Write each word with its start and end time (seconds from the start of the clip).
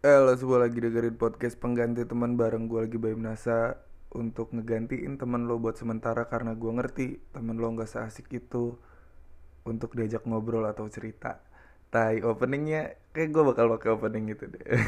Eh 0.00 0.16
lo 0.16 0.32
semua 0.32 0.64
lagi 0.64 0.80
dengerin 0.80 1.12
podcast 1.12 1.60
pengganti 1.60 2.08
teman 2.08 2.32
bareng 2.32 2.72
gue 2.72 2.88
lagi 2.88 2.96
Bayu 2.96 3.20
Nasa 3.20 3.84
Untuk 4.08 4.48
ngegantiin 4.56 5.20
teman 5.20 5.44
lo 5.44 5.60
buat 5.60 5.76
sementara 5.76 6.24
karena 6.24 6.56
gue 6.56 6.72
ngerti 6.72 7.20
teman 7.36 7.60
lo 7.60 7.68
gak 7.76 7.84
seasik 7.84 8.32
itu 8.32 8.80
Untuk 9.68 9.92
diajak 9.92 10.24
ngobrol 10.24 10.64
atau 10.64 10.88
cerita. 10.88 11.44
Tai 11.92 12.16
openingnya 12.24 12.96
kayak 13.12 13.28
gue 13.28 13.42
bakal 13.44 13.68
pakai 13.76 13.92
opening 13.92 14.32
gitu 14.32 14.48
deh. 14.48 14.64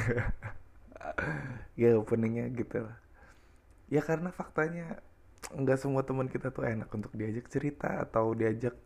Ya 1.84 1.92
openingnya 2.00 2.48
gitu 2.56 2.88
lah. 2.88 2.96
Ya 3.92 4.00
karena 4.00 4.32
faktanya 4.32 5.04
nggak 5.52 5.76
semua 5.76 6.08
teman 6.08 6.32
kita 6.32 6.56
tuh 6.56 6.64
enak 6.64 6.88
untuk 6.88 7.12
diajak 7.12 7.52
cerita 7.52 8.00
atau 8.00 8.32
diajak 8.32 8.80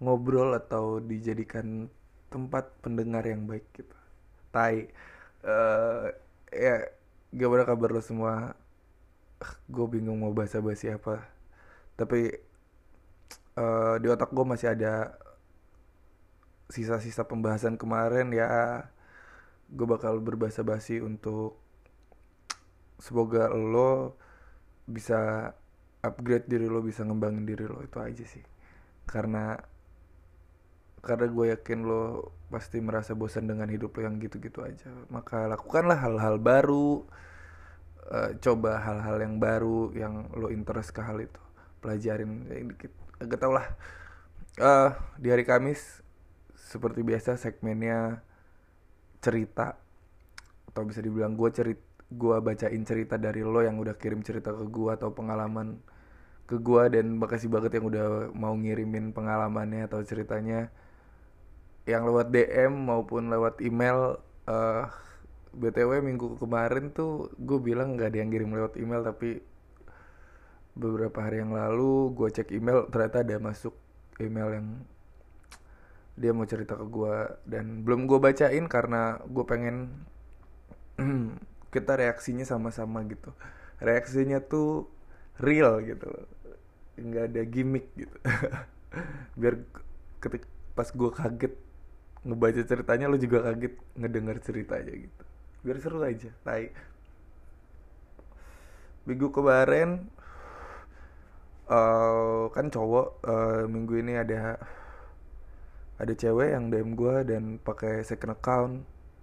ngobrol 0.00 0.56
atau 0.56 1.04
dijadikan 1.04 1.92
tempat 2.32 2.80
pendengar 2.80 3.28
yang 3.28 3.44
baik 3.44 3.68
gitu. 3.76 3.96
Tai 4.56 4.88
eh 5.44 6.06
ya 6.52 6.74
gimana 7.32 7.64
kabar 7.68 7.90
lo 7.94 8.02
semua? 8.04 8.54
Gue 9.70 9.86
bingung 9.88 10.20
mau 10.20 10.32
bahasa 10.36 10.58
basi 10.60 10.92
apa. 10.92 11.24
Tapi 11.98 12.20
eh, 13.56 13.94
di 14.02 14.06
otak 14.08 14.30
gue 14.36 14.44
masih 14.46 14.68
ada 14.74 15.16
sisa-sisa 16.70 17.26
pembahasan 17.26 17.76
kemarin 17.80 18.30
ya. 18.34 18.84
Gue 19.70 19.86
bakal 19.86 20.18
berbahasa 20.22 20.62
basi 20.66 20.98
untuk 21.02 21.56
semoga 23.00 23.48
lo 23.48 24.14
bisa 24.84 25.52
upgrade 26.04 26.48
diri 26.48 26.66
lo 26.68 26.80
bisa 26.84 27.04
ngembangin 27.04 27.44
diri 27.48 27.64
lo 27.68 27.80
itu 27.84 27.96
aja 28.00 28.24
sih 28.24 28.44
karena 29.08 29.56
karena 31.00 31.26
gue 31.28 31.46
yakin 31.56 31.78
lo 31.88 32.34
pasti 32.52 32.82
merasa 32.82 33.16
bosan 33.16 33.46
dengan 33.46 33.68
hidup 33.70 33.94
lo 33.96 34.00
yang 34.06 34.16
gitu-gitu 34.20 34.62
aja. 34.64 34.90
Maka 35.08 35.48
lakukanlah 35.48 35.98
hal-hal 35.98 36.36
baru 36.36 37.06
Eh, 38.10 38.30
coba 38.42 38.82
hal-hal 38.82 39.22
yang 39.22 39.38
baru 39.38 39.94
yang 39.94 40.26
lo 40.34 40.50
interest 40.50 40.90
ke 40.90 40.98
hal 40.98 41.22
itu. 41.22 41.38
Pelajarin 41.78 42.42
ya, 42.50 42.58
dikit. 42.66 42.90
Agak 43.22 43.38
tau 43.38 43.54
lah. 43.54 43.66
Eh, 44.58 44.90
di 45.22 45.30
hari 45.30 45.46
Kamis 45.46 46.02
seperti 46.58 47.06
biasa 47.06 47.38
segmennya 47.38 48.18
cerita 49.22 49.78
atau 50.70 50.82
bisa 50.86 50.98
dibilang 51.02 51.38
gue 51.38 51.50
cerit 51.54 51.80
gue 52.10 52.36
bacain 52.42 52.82
cerita 52.82 53.14
dari 53.14 53.46
lo 53.46 53.62
yang 53.62 53.78
udah 53.78 53.94
kirim 53.94 54.22
cerita 54.26 54.50
ke 54.50 54.66
gue 54.66 54.90
atau 54.90 55.14
pengalaman 55.14 55.78
ke 56.50 56.58
gue 56.58 56.82
dan 56.90 57.14
makasih 57.14 57.46
banget 57.46 57.78
yang 57.78 57.86
udah 57.90 58.06
mau 58.34 58.54
ngirimin 58.58 59.14
pengalamannya 59.14 59.86
atau 59.86 60.02
ceritanya 60.02 60.70
yang 61.88 62.04
lewat 62.08 62.32
DM 62.32 62.72
maupun 62.72 63.28
lewat 63.32 63.60
email 63.64 64.20
eh 64.48 64.84
btw 65.50 65.98
minggu 65.98 66.38
kemarin 66.38 66.94
tuh 66.94 67.34
gue 67.34 67.58
bilang 67.58 67.98
nggak 67.98 68.14
ada 68.14 68.18
yang 68.22 68.30
kirim 68.30 68.54
lewat 68.54 68.78
email 68.78 69.02
tapi 69.02 69.42
beberapa 70.78 71.26
hari 71.26 71.42
yang 71.42 71.50
lalu 71.50 72.14
gue 72.14 72.28
cek 72.30 72.54
email 72.54 72.86
ternyata 72.86 73.26
ada 73.26 73.36
masuk 73.42 73.74
email 74.22 74.48
yang 74.54 74.68
dia 76.20 76.30
mau 76.36 76.44
cerita 76.44 76.76
ke 76.76 76.86
gue 76.86 77.16
dan 77.48 77.82
belum 77.82 78.04
gue 78.04 78.18
bacain 78.20 78.64
karena 78.68 79.18
gue 79.24 79.44
pengen 79.48 80.04
kita 81.74 81.96
reaksinya 81.96 82.44
sama-sama 82.44 83.00
gitu. 83.08 83.32
Reaksinya 83.80 84.44
tuh 84.44 84.90
real 85.40 85.80
gitu 85.80 86.28
nggak 87.00 87.24
ada 87.32 87.42
gimmick 87.48 87.88
gitu. 87.96 88.16
Biar 89.40 89.64
ketik 90.20 90.44
pas 90.76 90.86
gue 90.92 91.10
kaget 91.10 91.54
ngebaca 92.26 92.62
ceritanya 92.64 93.06
lo 93.08 93.16
juga 93.16 93.38
kaget 93.48 93.74
ngedengar 93.96 94.36
ceritanya 94.44 94.92
gitu. 94.92 95.24
Biar 95.64 95.76
seru 95.80 96.00
aja 96.04 96.30
tai. 96.44 96.72
Minggu 99.08 99.28
kemarin 99.32 100.08
eh 101.70 102.44
kan 102.54 102.66
cowok 102.74 103.06
eh, 103.24 103.62
minggu 103.70 103.94
ini 104.02 104.12
ada 104.18 104.58
ada 106.00 106.12
cewek 106.16 106.48
yang 106.56 106.72
DM 106.72 106.90
gue 106.96 107.16
dan 107.28 107.42
pakai 107.60 108.02
second 108.04 108.32
account. 108.36 108.74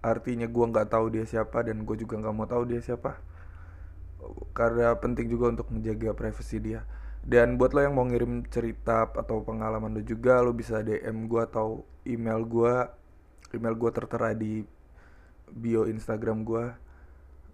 Artinya 0.01 0.45
gue 0.45 0.65
nggak 0.71 0.87
tahu 0.93 1.05
dia 1.13 1.25
siapa 1.25 1.65
dan 1.65 1.83
gue 1.83 1.95
juga 1.97 2.15
nggak 2.21 2.33
mau 2.37 2.47
tahu 2.49 2.63
dia 2.69 2.81
siapa. 2.81 3.17
Karena 4.57 4.93
penting 4.97 5.27
juga 5.29 5.53
untuk 5.53 5.67
menjaga 5.73 6.13
privasi 6.13 6.57
dia 6.61 6.81
dan 7.27 7.59
buat 7.59 7.75
lo 7.75 7.83
yang 7.83 7.95
mau 7.95 8.07
ngirim 8.07 8.47
cerita 8.47 9.11
atau 9.11 9.43
pengalaman 9.43 9.99
lo 9.99 10.01
juga 10.01 10.39
lo 10.39 10.55
bisa 10.55 10.79
DM 10.79 11.27
gue 11.27 11.41
atau 11.43 11.83
email 12.07 12.41
gue 12.47 12.75
email 13.55 13.75
gue 13.75 13.91
tertera 13.91 14.31
di 14.31 14.63
bio 15.51 15.83
Instagram 15.87 16.47
gue 16.47 16.87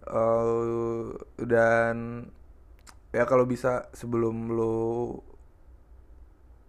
Eh, 0.03 1.03
dan 1.39 2.28
ya 3.16 3.23
kalau 3.23 3.45
bisa 3.47 3.88
sebelum 3.95 4.51
lo 4.51 4.75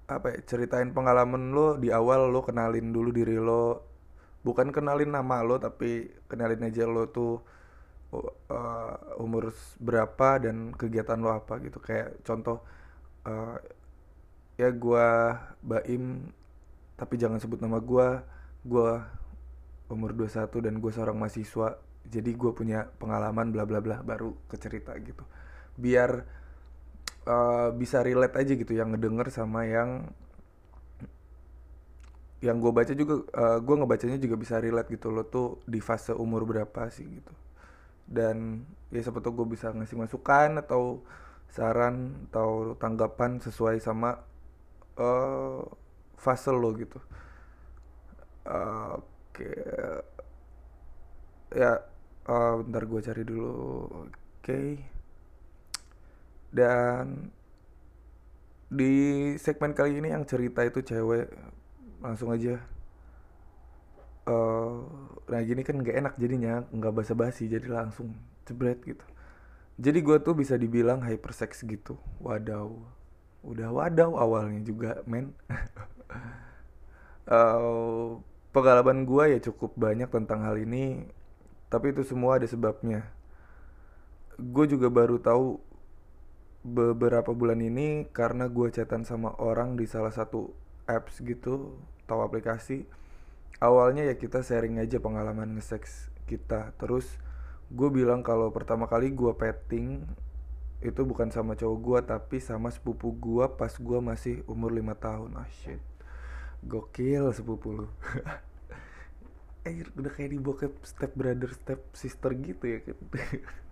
apa 0.04 0.37
ya 0.37 0.38
ceritain 0.44 0.93
pengalaman 0.93 1.56
lo 1.56 1.81
di 1.81 1.88
awal 1.88 2.28
lo 2.31 2.41
kenalin 2.47 2.94
dulu 2.94 3.10
diri 3.10 3.37
lo. 3.41 3.82
Bukan 4.47 4.70
kenalin 4.70 5.10
nama 5.16 5.41
lo 5.43 5.56
tapi 5.59 6.12
kenalin 6.31 6.62
aja 6.69 6.84
lo 6.87 7.09
tuh 7.10 7.41
uh, 8.14 8.94
umur 9.25 9.50
berapa 9.81 10.38
dan 10.44 10.76
kegiatan 10.76 11.19
lo 11.19 11.34
apa 11.34 11.59
gitu. 11.64 11.78
Kayak 11.82 12.22
contoh 12.22 12.62
uh, 13.26 13.58
ya 14.54 14.70
gua 14.70 15.38
Baim 15.64 16.30
tapi 16.94 17.18
jangan 17.18 17.40
sebut 17.42 17.58
nama 17.58 17.80
gua. 17.82 18.22
Gua 18.64 19.04
umur 19.92 20.16
21 20.16 20.48
dan 20.64 20.74
gue 20.80 20.92
seorang 20.92 21.16
mahasiswa. 21.16 21.76
Jadi 22.04 22.30
gue 22.36 22.52
punya 22.52 22.84
pengalaman 23.00 23.48
bla 23.48 23.64
bla 23.64 23.80
bla 23.80 24.00
baru 24.04 24.36
ke 24.48 24.56
cerita 24.60 24.92
gitu. 25.00 25.24
Biar 25.76 26.24
uh, 27.28 27.68
bisa 27.72 28.04
relate 28.04 28.36
aja 28.40 28.52
gitu 28.56 28.72
yang 28.76 28.92
ngedenger 28.92 29.28
sama 29.32 29.64
yang 29.64 30.08
yang 32.44 32.60
gue 32.60 32.72
baca 32.76 32.92
juga 32.92 33.24
uh, 33.32 33.56
gue 33.64 33.74
ngebacanya 33.80 34.20
juga 34.20 34.36
bisa 34.36 34.60
relate 34.60 34.92
gitu 34.92 35.08
lo 35.08 35.24
tuh 35.24 35.64
di 35.64 35.80
fase 35.80 36.12
umur 36.12 36.44
berapa 36.44 36.92
sih 36.92 37.08
gitu. 37.08 37.32
Dan 38.04 38.68
ya 38.92 39.00
tuh 39.00 39.32
gue 39.32 39.46
bisa 39.48 39.72
ngasih 39.72 39.96
masukan 39.96 40.60
atau 40.60 41.00
saran 41.54 42.26
atau 42.31 42.75
tanggapan 42.75 43.38
sesuai 43.38 43.78
sama 43.78 44.19
uh, 44.98 45.62
fase 46.19 46.50
lo 46.50 46.75
gitu. 46.75 46.98
Uh, 48.42 48.98
oke. 48.98 49.50
Ya 51.54 51.78
uh, 52.26 52.54
bentar 52.59 52.82
gue 52.82 53.00
cari 53.06 53.22
dulu. 53.22 53.54
Oke. 54.43 54.82
Dan 56.50 57.31
di 58.66 58.94
segmen 59.38 59.70
kali 59.78 60.03
ini 60.03 60.10
yang 60.10 60.26
cerita 60.26 60.66
itu 60.66 60.82
cewek 60.82 61.31
langsung 62.03 62.34
aja. 62.34 62.59
Eh 64.26 64.75
nah 65.25 65.41
gini 65.41 65.64
kan 65.64 65.81
nggak 65.81 65.97
enak 66.04 66.14
jadinya 66.20 66.60
nggak 66.69 66.93
basa-basi 66.93 67.48
jadi 67.48 67.64
langsung 67.64 68.12
jebret 68.44 68.76
gitu 68.84 69.04
jadi 69.74 69.98
gue 70.02 70.16
tuh 70.22 70.34
bisa 70.38 70.54
dibilang 70.54 71.02
hypersex 71.02 71.66
gitu. 71.66 71.98
Wadaw. 72.22 72.70
Udah 73.42 73.68
wadaw 73.74 74.14
awalnya 74.16 74.60
juga 74.62 75.02
men. 75.06 75.34
Eh, 77.24 78.10
pengalaman 78.52 79.08
gue 79.08 79.24
ya 79.32 79.40
cukup 79.40 79.80
banyak 79.80 80.12
tentang 80.12 80.44
hal 80.44 80.60
ini 80.60 81.08
tapi 81.72 81.90
itu 81.90 82.06
semua 82.06 82.38
ada 82.38 82.46
sebabnya. 82.46 83.02
Gue 84.38 84.70
juga 84.70 84.92
baru 84.92 85.18
tahu 85.18 85.58
beberapa 86.62 87.34
bulan 87.34 87.58
ini 87.58 88.06
karena 88.14 88.46
gue 88.46 88.70
chatan 88.70 89.02
sama 89.02 89.34
orang 89.42 89.74
di 89.74 89.90
salah 89.90 90.14
satu 90.14 90.54
apps 90.86 91.18
gitu 91.24 91.74
atau 92.06 92.22
aplikasi. 92.22 92.86
Awalnya 93.58 94.06
ya 94.06 94.14
kita 94.14 94.44
sharing 94.46 94.78
aja 94.78 95.00
pengalaman 95.02 95.58
nge-sex 95.58 96.12
kita. 96.31 96.76
Terus 96.78 97.08
gue 97.75 97.88
bilang 97.91 98.23
kalau 98.23 98.55
pertama 98.55 98.87
kali 98.87 99.11
gue 99.11 99.35
petting 99.35 100.06
itu 100.79 101.00
bukan 101.03 101.32
sama 101.35 101.59
cowok 101.59 101.79
gue 101.82 101.99
tapi 102.06 102.37
sama 102.38 102.71
sepupu 102.71 103.11
gue 103.11 103.44
pas 103.59 103.73
gue 103.75 103.99
masih 103.99 104.47
umur 104.47 104.71
5 104.71 104.94
tahun. 104.94 105.31
Ah 105.35 105.49
shit. 105.50 105.82
Gokil 106.62 107.35
sepupu 107.35 107.82
lu. 107.82 107.87
Eh 109.65 109.81
udah 109.97 110.12
kayak 110.12 110.29
di 110.29 110.37
bokep 110.37 110.76
step 110.85 111.17
brother 111.17 111.49
step 111.56 111.81
sister 111.97 112.37
gitu 112.37 112.69
ya 112.69 112.85
kan 112.85 113.00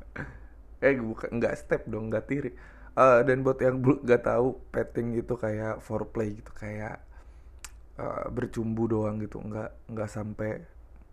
eh 0.89 0.97
bukan 0.97 1.37
nggak 1.37 1.53
step 1.53 1.85
dong 1.85 2.09
nggak 2.09 2.25
tiri. 2.33 2.57
Eh, 2.97 3.21
dan 3.29 3.45
buat 3.45 3.61
yang 3.61 3.77
belum 3.85 4.01
nggak 4.01 4.25
tahu 4.25 4.57
petting 4.73 5.21
itu 5.21 5.37
kayak 5.37 5.85
foreplay 5.85 6.33
gitu 6.41 6.49
kayak 6.57 6.97
eh, 8.01 8.25
bercumbu 8.33 8.89
doang 8.89 9.21
gitu 9.21 9.37
nggak 9.37 9.93
nggak 9.93 10.09
sampai 10.09 10.65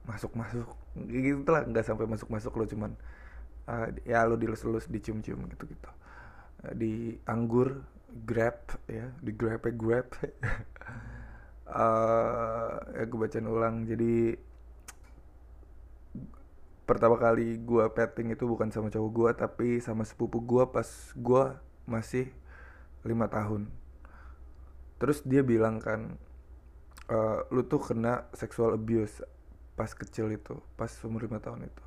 masuk 0.07 0.31
masuk 0.39 0.71
gitu 0.95 1.49
lah 1.49 1.65
nggak 1.65 1.85
sampai 1.85 2.05
masuk 2.09 2.29
masuk 2.33 2.53
lo 2.57 2.65
cuman 2.65 2.91
eh, 3.69 3.87
ya 4.09 4.25
lo 4.25 4.35
dilus-lus 4.35 4.89
dicium-cium 4.89 5.45
gitu 5.53 5.63
gitu 5.69 5.89
di 6.75 7.15
anggur 7.23 7.79
grab 8.25 8.57
ya 8.89 9.13
di 9.21 9.31
grab 9.33 9.63
grab. 9.77 10.07
Eh 11.69 12.73
ya 12.97 13.05
gue 13.05 13.19
bacain 13.21 13.45
ulang. 13.45 13.85
Jadi 13.85 14.33
pertama 16.89 17.13
kali 17.21 17.61
gue 17.61 17.85
petting 17.93 18.33
itu 18.33 18.49
bukan 18.49 18.73
sama 18.73 18.89
cowok 18.89 19.11
gue 19.13 19.31
tapi 19.37 19.69
sama 19.77 20.01
sepupu 20.01 20.41
gue 20.41 20.65
pas 20.65 20.89
gue 21.13 21.43
masih 21.85 22.33
lima 23.05 23.29
tahun. 23.29 23.69
Terus 24.97 25.21
dia 25.21 25.45
bilang 25.45 25.77
kan 25.77 26.17
e, 27.05 27.17
lu 27.53 27.61
tuh 27.69 27.77
kena 27.77 28.25
sexual 28.33 28.73
abuse 28.73 29.21
pas 29.79 29.95
kecil 29.95 30.27
itu 30.35 30.59
pas 30.75 30.91
umur 31.07 31.23
lima 31.23 31.39
tahun 31.39 31.71
itu. 31.71 31.85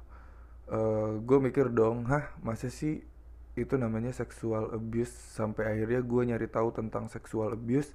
Uh, 0.73 0.73
eh, 0.73 1.11
gue 1.21 1.39
mikir 1.45 1.69
dong 1.69 2.09
hah 2.09 2.33
masa 2.41 2.73
sih 2.73 3.05
itu 3.53 3.77
namanya 3.77 4.17
sexual 4.17 4.73
abuse? 4.73 5.13
Sampai 5.13 5.69
akhirnya 5.69 6.01
gue 6.01 6.23
nyari 6.33 6.49
tahu 6.49 6.73
tentang 6.73 7.13
sexual 7.13 7.53
abuse 7.53 7.93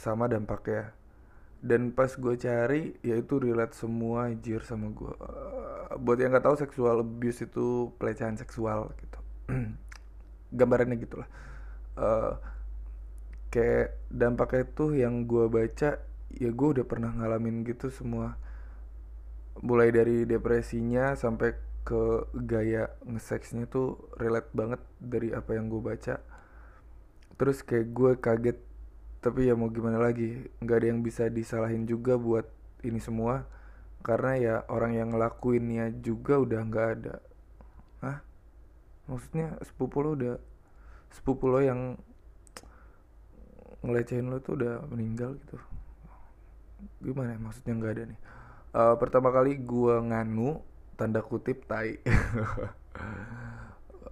sama 0.00 0.32
dampaknya. 0.32 0.96
Dan 1.60 1.92
pas 1.92 2.08
gue 2.08 2.40
cari 2.40 2.96
ya 3.04 3.20
itu 3.20 3.36
relate 3.36 3.76
semua 3.76 4.32
jir 4.32 4.64
sama 4.64 4.88
gue 4.96 5.12
uh, 5.12 5.92
buat 6.00 6.16
yang 6.16 6.32
nggak 6.32 6.48
tahu 6.48 6.56
sexual 6.56 7.04
abuse 7.04 7.44
itu 7.44 7.92
pelecehan 8.00 8.40
seksual 8.40 8.96
gitu. 8.96 9.20
Gambarannya 10.58 10.96
gitulah. 10.96 11.28
Uh, 12.00 12.40
kayak 13.52 14.00
dampaknya 14.08 14.64
tuh 14.72 14.96
yang 14.96 15.28
gue 15.28 15.52
baca 15.52 16.00
ya 16.32 16.48
gue 16.54 16.68
udah 16.78 16.86
pernah 16.88 17.12
ngalamin 17.12 17.66
gitu 17.66 17.92
semua 17.92 18.40
mulai 19.60 19.92
dari 19.92 20.24
depresinya 20.24 21.12
sampai 21.12 21.52
ke 21.84 22.28
gaya 22.44 22.92
ngeseksnya 23.04 23.68
tuh 23.68 24.12
relate 24.16 24.52
banget 24.56 24.80
dari 25.00 25.32
apa 25.32 25.56
yang 25.56 25.68
gue 25.68 25.80
baca. 25.80 26.20
Terus 27.36 27.64
kayak 27.64 27.86
gue 27.92 28.12
kaget 28.20 28.58
tapi 29.20 29.48
ya 29.48 29.54
mau 29.56 29.68
gimana 29.68 30.00
lagi? 30.00 30.48
Nggak 30.64 30.76
ada 30.80 30.86
yang 30.88 31.00
bisa 31.04 31.28
disalahin 31.28 31.84
juga 31.84 32.16
buat 32.16 32.48
ini 32.84 33.00
semua. 33.00 33.44
Karena 34.00 34.32
ya 34.40 34.54
orang 34.72 34.96
yang 34.96 35.08
ngelakuinnya 35.12 35.92
juga 36.00 36.40
udah 36.40 36.60
nggak 36.64 36.88
ada. 37.00 37.16
Hah? 38.00 38.18
maksudnya 39.10 39.58
sepupu 39.66 40.06
lo 40.06 40.14
udah 40.14 40.38
sepupu 41.10 41.50
lo 41.50 41.58
yang 41.58 41.98
ngelecehin 43.82 44.30
lo 44.30 44.38
tuh 44.40 44.56
udah 44.56 44.86
meninggal 44.88 45.36
gitu. 45.44 45.56
Gimana 47.04 47.36
ya? 47.36 47.38
Maksudnya 47.40 47.74
nggak 47.76 47.92
ada 47.92 48.04
nih 48.08 48.20
uh, 48.74 48.94
pertama 48.98 49.30
kali 49.34 49.58
gua 49.58 50.02
nganu 50.02 50.62
tanda 51.00 51.24
kutip 51.24 51.64
tai. 51.64 51.96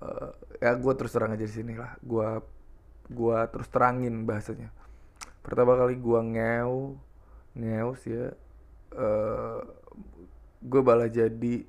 Uh, 0.01 0.33
ya 0.65 0.75
gue 0.75 0.93
terus 0.97 1.13
terang 1.13 1.35
aja 1.37 1.45
di 1.45 1.53
sini 1.53 1.75
lah. 1.77 1.95
Gue 2.01 2.41
gua 3.13 3.47
terus 3.53 3.69
terangin 3.69 4.25
bahasanya. 4.25 4.73
Pertama 5.45 5.77
kali 5.77 5.97
gua 6.01 6.25
ngeu 6.25 6.97
ngeu 7.59 7.91
sih 7.99 8.15
ya 8.15 8.31
uh, 8.31 8.31
eh, 8.95 9.61
gue 10.63 10.81
balah 10.85 11.11
jadi 11.11 11.67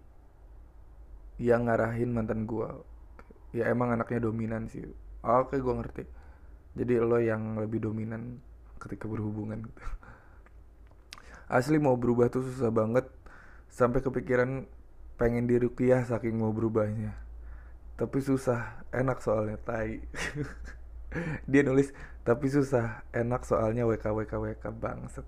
yang 1.39 1.67
ngarahin 1.67 2.11
mantan 2.13 2.47
gua. 2.47 2.79
Ya 3.51 3.67
emang 3.71 3.91
anaknya 3.91 4.29
dominan 4.29 4.69
sih. 4.69 4.85
Oke 5.25 5.59
gue 5.59 5.73
ngerti. 5.73 6.03
Jadi 6.79 6.93
lo 7.01 7.17
yang 7.19 7.59
lebih 7.59 7.83
dominan 7.83 8.39
ketika 8.79 9.09
berhubungan. 9.09 9.67
gitu 9.67 9.81
asli 11.49 11.81
mau 11.81 11.97
berubah 11.97 12.29
tuh 12.31 12.45
susah 12.45 12.71
banget. 12.71 13.09
Sampai 13.69 14.01
kepikiran 14.01 14.65
pengen 15.17 15.45
dirukiah 15.49 16.05
saking 16.05 16.39
mau 16.39 16.53
berubahnya. 16.55 17.17
Tapi 17.99 18.23
susah 18.23 18.85
enak 18.93 19.19
soalnya 19.19 19.57
tai. 19.59 19.99
Dia 21.51 21.65
nulis 21.65 21.91
tapi 22.21 22.45
susah 22.45 23.01
enak 23.09 23.41
soalnya 23.41 23.89
WK 23.89 24.05
WK 24.05 24.33
WK 24.37 24.63
bangset 24.77 25.25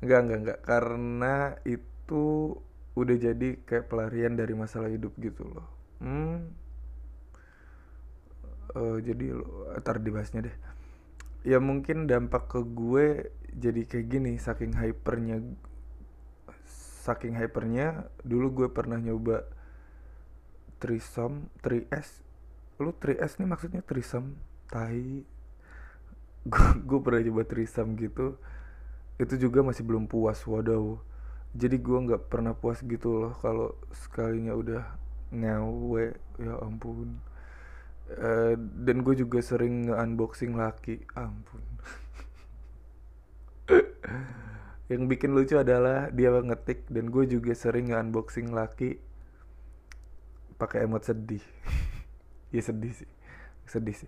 enggak 0.00 0.20
enggak 0.24 0.38
enggak 0.40 0.58
karena 0.64 1.34
itu 1.64 2.56
udah 2.94 3.16
jadi 3.18 3.48
kayak 3.66 3.90
pelarian 3.90 4.38
dari 4.38 4.54
masalah 4.54 4.86
hidup 4.86 5.12
gitu 5.18 5.42
loh. 5.50 5.66
Hmm. 5.98 6.54
Uh, 8.74 8.98
jadi 9.02 9.34
ntar 9.82 9.98
dibahasnya 9.98 10.46
deh. 10.46 10.56
Ya 11.42 11.58
mungkin 11.58 12.06
dampak 12.06 12.48
ke 12.48 12.62
gue 12.62 13.34
jadi 13.54 13.86
kayak 13.86 14.06
gini 14.10 14.32
saking 14.36 14.74
hypernya 14.74 15.42
saking 17.06 17.38
hypernya 17.38 18.10
dulu 18.26 18.64
gue 18.64 18.68
pernah 18.70 18.98
nyoba 18.98 19.46
trisom 20.82 21.48
3S 21.62 22.24
lu 22.82 22.90
3S 22.90 23.38
nih 23.38 23.48
maksudnya 23.48 23.82
trisam 23.86 24.34
tai. 24.66 25.22
Gue 26.88 26.98
pernah 27.00 27.22
coba 27.22 27.42
trisam 27.46 27.94
gitu. 27.94 28.36
Itu 29.16 29.38
juga 29.38 29.62
masih 29.62 29.86
belum 29.86 30.10
puas 30.10 30.42
wadaw. 30.42 30.98
Jadi 31.54 31.78
gue 31.78 31.98
nggak 32.10 32.26
pernah 32.26 32.50
puas 32.50 32.82
gitu 32.82 33.14
loh 33.14 33.32
kalau 33.38 33.78
sekalinya 33.94 34.58
udah 34.58 34.82
ngewe 35.30 36.18
ya 36.42 36.54
ampun. 36.58 37.22
Uh, 38.04 38.58
dan 38.84 39.00
gue 39.00 39.14
juga 39.16 39.38
sering 39.38 39.88
nge-unboxing 39.88 40.58
laki. 40.58 41.06
Ampun 41.14 41.73
yang 44.92 45.08
bikin 45.08 45.32
lucu 45.32 45.56
adalah 45.56 46.12
dia 46.12 46.30
ngetik 46.30 46.88
dan 46.92 47.08
gue 47.08 47.24
juga 47.24 47.52
sering 47.56 47.90
nge-unboxing 47.92 48.52
laki 48.52 49.00
pakai 50.56 50.86
emot 50.86 51.04
sedih. 51.04 51.44
Ya 52.54 52.62
sedih 52.62 52.94
sih. 52.94 53.10
Sedih 53.66 53.98
sih. 53.98 54.06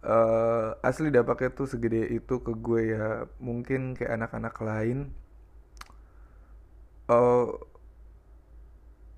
Uh, 0.00 0.78
asli 0.78 1.10
dampaknya 1.10 1.50
tuh 1.50 1.66
segede 1.66 2.06
itu 2.06 2.38
ke 2.38 2.54
gue 2.54 2.94
ya. 2.94 3.26
Mungkin 3.42 3.98
kayak 3.98 4.14
anak-anak 4.14 4.54
lain. 4.62 5.10
Uh, 7.10 7.58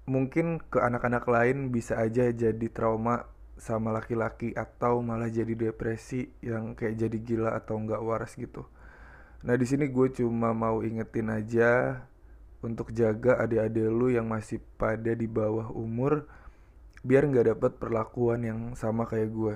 mungkin 0.08 0.58
ke 0.72 0.80
anak-anak 0.80 1.28
lain 1.28 1.68
bisa 1.68 2.00
aja 2.00 2.32
jadi 2.32 2.66
trauma 2.72 3.28
sama 3.60 3.94
laki-laki 3.94 4.50
atau 4.56 5.04
malah 5.04 5.30
jadi 5.30 5.54
depresi 5.54 6.32
yang 6.42 6.74
kayak 6.74 6.98
jadi 6.98 7.18
gila 7.22 7.50
atau 7.54 7.76
nggak 7.76 8.00
waras 8.02 8.34
gitu. 8.34 8.66
Nah 9.42 9.54
di 9.58 9.66
sini 9.66 9.90
gue 9.90 10.08
cuma 10.14 10.54
mau 10.54 10.86
ingetin 10.86 11.28
aja 11.30 12.02
untuk 12.62 12.94
jaga 12.94 13.42
adik-adik 13.42 13.90
lu 13.90 14.14
yang 14.14 14.30
masih 14.30 14.62
pada 14.78 15.10
di 15.18 15.26
bawah 15.26 15.74
umur 15.74 16.30
biar 17.02 17.26
nggak 17.26 17.50
dapet 17.50 17.72
perlakuan 17.82 18.46
yang 18.46 18.60
sama 18.78 19.02
kayak 19.10 19.34
gue 19.34 19.54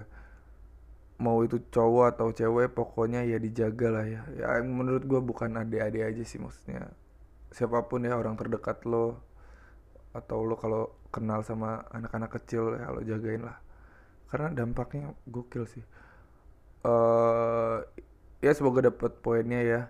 mau 1.16 1.40
itu 1.46 1.62
cowok 1.72 2.18
atau 2.18 2.28
cewek 2.34 2.76
pokoknya 2.76 3.24
ya 3.24 3.40
dijaga 3.40 3.88
lah 3.88 4.04
ya. 4.04 4.22
Ya 4.36 4.60
menurut 4.60 5.04
gue 5.08 5.20
bukan 5.22 5.56
adik-adik 5.56 6.02
aja 6.04 6.22
sih 6.26 6.36
maksudnya. 6.42 6.92
Siapa 7.54 7.88
pun 7.88 8.04
ya 8.04 8.18
orang 8.18 8.36
terdekat 8.36 8.84
lo 8.84 9.22
atau 10.12 10.44
lo 10.44 10.56
kalau 10.60 10.92
kenal 11.08 11.40
sama 11.44 11.88
anak-anak 11.92 12.30
kecil 12.36 12.76
ya 12.76 12.92
lo 12.92 13.00
jagain 13.00 13.48
lah. 13.48 13.56
Karena 14.28 14.52
dampaknya 14.52 15.16
gokil 15.24 15.64
sih. 15.64 15.84
Uh, 16.84 17.80
ya 18.46 18.54
semoga 18.54 18.86
dapet 18.86 19.18
poinnya 19.18 19.58
ya. 19.66 19.80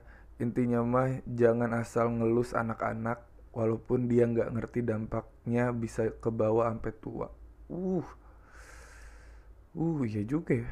Intinya 0.41 0.81
mah 0.81 1.21
jangan 1.29 1.77
asal 1.77 2.09
ngelus 2.09 2.57
anak-anak 2.57 3.21
walaupun 3.53 4.09
dia 4.09 4.25
nggak 4.25 4.53
ngerti 4.53 4.81
dampaknya 4.81 5.73
bisa 5.77 6.09
ke 6.17 6.33
bawah 6.33 6.73
sampai 6.73 6.93
tua. 6.97 7.29
Uh. 7.69 8.05
Uh 9.77 10.01
iya 10.09 10.25
juga 10.25 10.57
ya. 10.57 10.71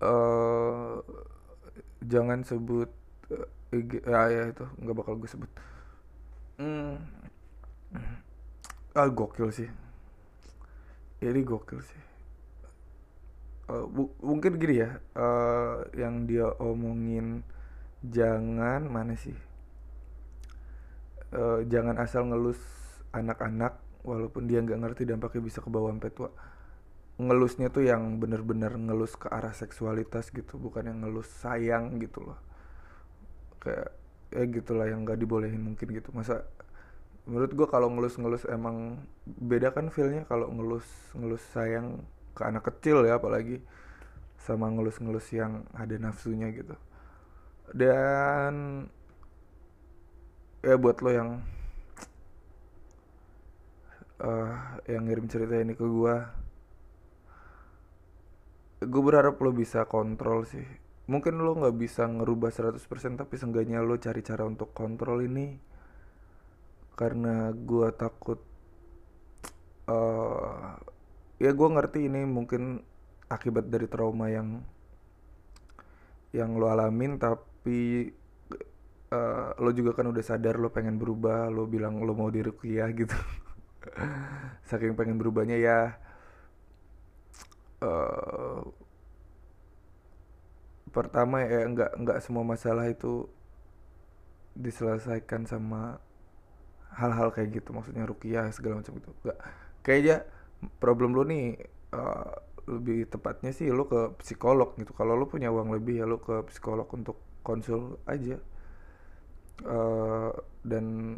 Uh, 0.00 1.04
jangan 2.08 2.40
sebut 2.40 2.88
uh, 3.28 4.08
ah 4.08 4.28
ya 4.32 4.48
itu 4.48 4.64
nggak 4.80 4.96
bakal 4.96 5.20
gue 5.20 5.28
sebut. 5.28 5.50
Hmm. 6.56 6.96
ah 8.96 9.08
gokil 9.12 9.52
sih. 9.52 9.68
Ini 11.20 11.40
gokil 11.44 11.84
sih 11.84 12.09
uh, 13.70 13.86
mungkin 14.20 14.58
gini 14.58 14.82
ya 14.82 14.98
uh, 15.14 15.86
yang 15.94 16.26
dia 16.26 16.50
omongin 16.58 17.46
jangan 18.02 18.90
mana 18.90 19.14
sih? 19.14 19.36
Uh, 21.30 21.62
jangan 21.70 21.94
asal 22.02 22.26
ngelus 22.26 22.58
anak-anak 23.14 23.78
walaupun 24.02 24.50
dia 24.50 24.58
nggak 24.58 24.80
ngerti 24.82 25.02
dampaknya 25.06 25.42
bisa 25.46 25.62
ke 25.62 25.70
bawah 25.70 25.94
sampai 25.94 26.10
tua. 26.10 26.30
Ngelusnya 27.20 27.68
tuh 27.70 27.86
yang 27.86 28.18
bener-bener 28.18 28.74
ngelus 28.74 29.14
ke 29.14 29.30
arah 29.30 29.54
seksualitas 29.54 30.32
gitu 30.34 30.58
bukan 30.58 30.90
yang 30.90 30.98
ngelus 31.06 31.30
sayang 31.30 32.02
gitu 32.02 32.26
loh. 32.26 32.38
Kayak 33.62 33.94
ya 34.30 34.44
gitulah 34.46 34.86
yang 34.90 35.06
nggak 35.06 35.20
dibolehin 35.20 35.62
mungkin 35.62 35.86
gitu. 35.94 36.10
Masa 36.10 36.42
menurut 37.28 37.52
gue 37.52 37.68
kalau 37.68 37.92
ngelus-ngelus 37.92 38.48
emang 38.48 39.04
beda 39.28 39.70
kan 39.70 39.92
feelnya 39.92 40.24
kalau 40.26 40.50
ngelus 40.50 40.88
ngelus 41.14 41.44
sayang 41.52 42.02
ke 42.40 42.48
anak 42.48 42.64
kecil 42.72 43.04
ya 43.04 43.20
apalagi 43.20 43.60
sama 44.40 44.72
ngelus-ngelus 44.72 45.28
yang 45.36 45.68
ada 45.76 45.92
nafsunya 46.00 46.48
gitu. 46.56 46.72
Dan 47.76 48.88
ya 50.64 50.80
buat 50.80 51.04
lo 51.04 51.10
yang 51.12 51.30
uh, 54.24 54.80
yang 54.88 55.04
ngirim 55.04 55.28
cerita 55.28 55.56
ini 55.60 55.76
ke 55.76 55.84
gue 55.84 56.16
gue 58.80 59.02
berharap 59.04 59.36
lo 59.44 59.52
bisa 59.52 59.84
kontrol 59.84 60.48
sih. 60.48 60.64
Mungkin 61.10 61.36
lo 61.36 61.52
nggak 61.60 61.76
bisa 61.76 62.08
ngerubah 62.08 62.48
100% 62.48 62.80
tapi 63.20 63.34
seenggaknya 63.36 63.84
lo 63.84 64.00
cari 64.00 64.24
cara 64.24 64.48
untuk 64.48 64.72
kontrol 64.72 65.20
ini. 65.20 65.60
Karena 66.96 67.52
gue 67.52 67.88
takut 67.96 68.40
uh, 69.88 70.89
ya 71.40 71.50
gue 71.56 71.68
ngerti 71.72 72.06
ini 72.06 72.28
mungkin 72.28 72.84
akibat 73.32 73.72
dari 73.72 73.88
trauma 73.88 74.28
yang 74.28 74.60
yang 76.36 76.54
lo 76.60 76.68
alamin 76.68 77.16
tapi 77.16 78.12
uh, 79.10 79.56
lo 79.58 79.70
juga 79.72 79.96
kan 79.96 80.06
udah 80.12 80.22
sadar 80.22 80.60
lo 80.60 80.68
pengen 80.70 81.00
berubah 81.00 81.48
lo 81.48 81.64
bilang 81.66 81.98
lo 82.04 82.12
mau 82.14 82.28
dirukiah 82.28 82.92
gitu. 82.92 83.16
Saking 84.68 84.94
pengen 84.94 85.16
berubahnya 85.16 85.56
ya 85.56 85.78
uh, 87.82 88.60
pertama 90.92 91.40
ya 91.46 91.64
nggak 91.70 91.90
nggak 92.04 92.18
semua 92.20 92.44
masalah 92.44 92.84
itu 92.90 93.26
diselesaikan 94.54 95.48
sama 95.48 95.98
hal-hal 96.94 97.32
kayak 97.32 97.64
gitu. 97.64 97.72
Maksudnya 97.72 98.04
rukiah 98.04 98.46
segala 98.52 98.84
macam 98.84 98.94
itu 99.00 99.10
nggak 99.24 99.38
kayaknya 99.80 100.28
problem 100.80 101.16
lo 101.16 101.24
nih 101.24 101.56
uh, 101.96 102.32
lebih 102.68 103.08
tepatnya 103.10 103.50
sih 103.50 103.72
lo 103.72 103.88
ke 103.88 104.14
psikolog 104.20 104.76
gitu. 104.76 104.92
Kalau 104.94 105.16
lo 105.16 105.26
punya 105.26 105.48
uang 105.50 105.72
lebih 105.74 106.04
ya 106.04 106.06
lo 106.06 106.20
ke 106.20 106.44
psikolog 106.46 106.86
untuk 106.92 107.18
konsul 107.42 107.98
aja. 108.04 108.36
Uh, 109.60 110.32
dan 110.64 111.16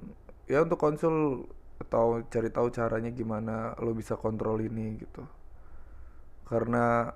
ya 0.51 0.63
untuk 0.67 0.79
konsul 0.79 1.47
atau 1.79 2.23
cari 2.31 2.51
tahu 2.51 2.71
caranya 2.71 3.11
gimana 3.11 3.75
lo 3.83 3.93
bisa 3.93 4.15
kontrol 4.15 4.63
ini 4.63 4.99
gitu. 5.03 5.23
Karena 6.47 7.11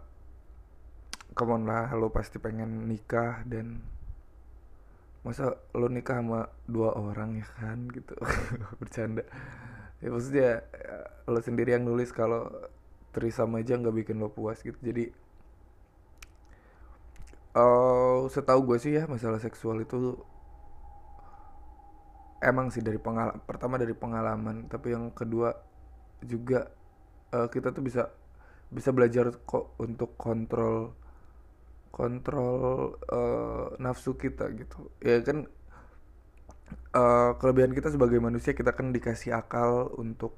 come 1.36 1.52
on 1.52 1.62
lah 1.68 1.92
lo 1.94 2.10
pasti 2.10 2.42
pengen 2.42 2.88
nikah 2.90 3.44
dan 3.46 3.82
masa 5.26 5.58
lo 5.74 5.90
nikah 5.90 6.22
sama 6.22 6.46
dua 6.70 6.94
orang 6.94 7.38
ya 7.38 7.46
kan 7.58 7.86
gitu. 7.90 8.14
Bercanda 8.82 9.26
ya 10.04 10.08
maksudnya 10.12 10.50
lo 11.26 11.40
sendiri 11.40 11.74
yang 11.74 11.84
nulis 11.88 12.12
kalau 12.12 12.48
trisam 13.10 13.56
aja 13.56 13.80
nggak 13.80 13.96
bikin 14.04 14.20
lo 14.20 14.28
puas 14.28 14.60
gitu. 14.60 14.76
Jadi 14.84 15.08
uh, 17.56 18.28
setahu 18.28 18.60
gue 18.72 18.78
sih 18.78 18.92
ya 19.00 19.08
masalah 19.08 19.40
seksual 19.40 19.80
itu 19.80 20.20
emang 22.44 22.68
sih 22.68 22.84
dari 22.84 23.00
pengalaman 23.00 23.40
pertama 23.48 23.80
dari 23.80 23.96
pengalaman 23.96 24.68
tapi 24.68 24.92
yang 24.92 25.08
kedua 25.10 25.56
juga 26.20 26.68
uh, 27.32 27.48
kita 27.48 27.72
tuh 27.72 27.80
bisa 27.80 28.12
bisa 28.68 28.92
belajar 28.92 29.32
kok 29.48 29.78
untuk 29.80 30.14
kontrol 30.20 30.92
kontrol 31.88 33.00
uh, 33.08 33.72
nafsu 33.80 34.20
kita 34.20 34.52
gitu. 34.52 34.92
Ya 35.00 35.24
kan 35.24 35.48
uh, 36.94 37.36
kelebihan 37.38 37.72
kita 37.72 37.92
sebagai 37.92 38.18
manusia 38.18 38.52
kita 38.56 38.72
kan 38.72 38.90
dikasih 38.90 39.36
akal 39.36 39.92
untuk 39.98 40.34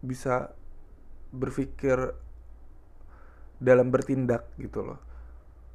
bisa 0.00 0.54
berpikir 1.34 2.14
dalam 3.60 3.88
bertindak 3.88 4.48
gitu 4.60 4.84
loh. 4.84 5.00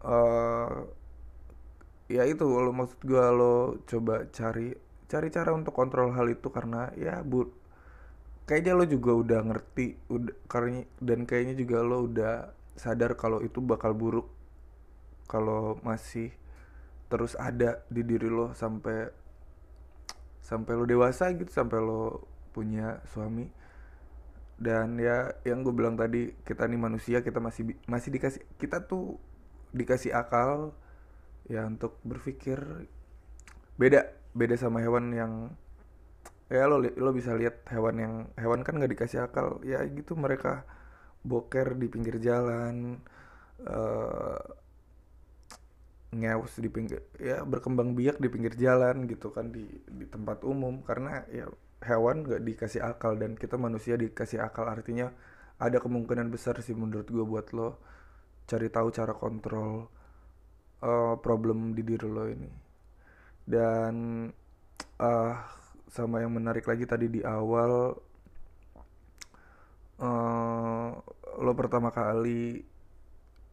Uh, 0.01 0.89
ya 2.11 2.27
itu 2.27 2.43
lo 2.43 2.75
maksud 2.75 2.99
gue 3.07 3.25
lo 3.31 3.79
coba 3.87 4.27
cari 4.33 4.75
cari 5.07 5.27
cara 5.31 5.55
untuk 5.55 5.71
kontrol 5.71 6.11
hal 6.11 6.27
itu 6.27 6.51
karena 6.51 6.91
ya 6.99 7.23
bu 7.23 7.47
kayaknya 8.43 8.73
lo 8.75 8.83
juga 8.83 9.11
udah 9.15 9.39
ngerti 9.47 9.95
udah 10.11 10.35
karena 10.51 10.83
dan 10.99 11.23
kayaknya 11.23 11.55
juga 11.55 11.77
lo 11.85 12.09
udah 12.09 12.51
sadar 12.75 13.15
kalau 13.15 13.39
itu 13.39 13.63
bakal 13.63 13.95
buruk 13.95 14.27
kalau 15.31 15.79
masih 15.87 16.35
terus 17.07 17.39
ada 17.39 17.83
di 17.87 18.03
diri 18.03 18.27
lo 18.27 18.51
sampai 18.51 19.20
sampai 20.41 20.73
lo 20.75 20.83
dewasa 20.89 21.31
gitu 21.37 21.49
sampai 21.53 21.79
lo 21.79 22.25
punya 22.51 22.99
suami. 23.07 23.47
Dan 24.61 25.01
ya 25.01 25.33
yang 25.41 25.65
gue 25.65 25.73
bilang 25.73 25.97
tadi 25.97 26.37
kita 26.45 26.69
nih 26.69 26.77
manusia 26.77 27.25
kita 27.25 27.41
masih 27.41 27.73
masih 27.89 28.13
dikasih 28.13 28.41
kita 28.61 28.85
tuh 28.85 29.17
dikasih 29.73 30.13
akal 30.13 30.77
ya 31.49 31.65
untuk 31.65 31.97
berpikir 32.05 32.59
beda 33.79 34.05
beda 34.37 34.55
sama 34.59 34.83
hewan 34.83 35.09
yang 35.15 35.33
ya 36.51 36.67
lo 36.69 36.77
lo 36.77 37.09
bisa 37.15 37.33
lihat 37.33 37.65
hewan 37.71 37.95
yang 37.97 38.13
hewan 38.37 38.61
kan 38.61 38.77
nggak 38.77 38.93
dikasih 38.93 39.25
akal. 39.25 39.63
Ya 39.65 39.81
gitu 39.87 40.13
mereka 40.13 40.67
boker 41.25 41.77
di 41.77 41.87
pinggir 41.89 42.17
jalan 42.21 43.01
uh, 43.65 44.41
ngeus 46.11 46.59
di 46.59 46.67
pinggir 46.67 47.07
ya 47.15 47.47
berkembang 47.47 47.95
biak 47.95 48.19
di 48.19 48.27
pinggir 48.27 48.53
jalan 48.59 49.07
gitu 49.07 49.31
kan 49.31 49.51
di 49.51 49.63
di 49.87 50.05
tempat 50.07 50.43
umum. 50.43 50.83
Karena 50.83 51.23
ya 51.31 51.47
hewan 51.81 52.27
gak 52.27 52.43
dikasih 52.45 52.81
akal 52.83 53.17
dan 53.17 53.33
kita 53.39 53.55
manusia 53.55 53.95
dikasih 53.95 54.43
akal. 54.43 54.67
Artinya 54.67 55.09
ada 55.61 55.77
kemungkinan 55.79 56.29
besar 56.33 56.57
sih 56.61 56.73
menurut 56.73 57.07
gue 57.07 57.25
buat 57.25 57.53
lo 57.53 57.79
cari 58.49 58.67
tahu 58.67 58.87
cara 58.91 59.13
kontrol 59.15 59.87
uh, 60.83 61.15
problem 61.21 61.73
di 61.77 61.81
diri 61.85 62.07
lo 62.09 62.25
ini. 62.27 62.51
Dan 63.45 64.27
uh, 65.01 65.35
sama 65.91 66.23
yang 66.23 66.33
menarik 66.33 66.65
lagi 66.65 66.85
tadi 66.87 67.07
di 67.11 67.21
awal 67.25 67.95
uh, 70.01 70.89
lo 71.41 71.51
pertama 71.55 71.91
kali 71.91 72.70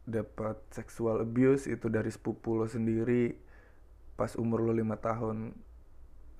dapat 0.08 0.56
sexual 0.72 1.20
abuse 1.20 1.68
itu 1.68 1.86
dari 1.92 2.08
sepupu 2.08 2.56
lo 2.56 2.64
sendiri 2.64 3.36
pas 4.16 4.32
umur 4.40 4.64
lo 4.64 4.72
lima 4.72 4.96
tahun. 4.96 5.52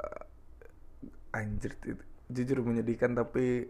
Uh, 0.01 0.25
anjir 1.37 1.77
itu 1.85 2.03
jujur 2.33 2.65
menyedihkan 2.65 3.13
tapi 3.13 3.69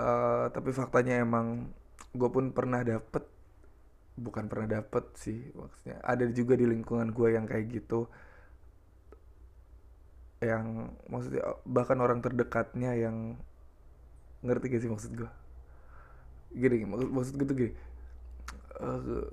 uh, 0.00 0.48
tapi 0.48 0.70
faktanya 0.72 1.20
emang 1.20 1.68
gue 2.16 2.28
pun 2.32 2.50
pernah 2.56 2.80
dapet 2.80 3.28
bukan 4.16 4.48
pernah 4.48 4.80
dapet 4.80 5.04
sih 5.20 5.52
maksudnya. 5.52 6.00
Ada 6.00 6.32
juga 6.32 6.56
di 6.56 6.64
lingkungan 6.64 7.12
gue 7.12 7.28
yang 7.36 7.44
kayak 7.44 7.68
gitu. 7.70 8.08
Yang 10.40 10.96
maksudnya 11.12 11.44
bahkan 11.68 12.00
orang 12.00 12.24
terdekatnya 12.24 12.96
yang 12.96 13.36
ngerti 14.40 14.72
gak 14.72 14.80
sih 14.80 14.90
maksud 14.90 15.12
gue 15.12 15.30
gini 16.50 16.82
maksud, 16.82 17.08
maksud 17.12 17.32
gue 17.38 17.46
tuh 17.46 17.56
gini 17.56 17.72
uh, 18.80 19.28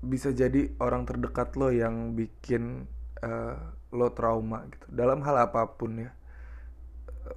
bisa 0.00 0.32
jadi 0.32 0.72
orang 0.80 1.04
terdekat 1.04 1.52
lo 1.60 1.68
yang 1.68 2.16
bikin 2.16 2.88
uh, 3.20 3.56
lo 3.92 4.08
trauma 4.16 4.64
gitu. 4.70 4.86
Dalam 4.88 5.20
hal 5.26 5.50
apa 5.50 5.66
pun 5.76 6.08
ya. 6.08 6.10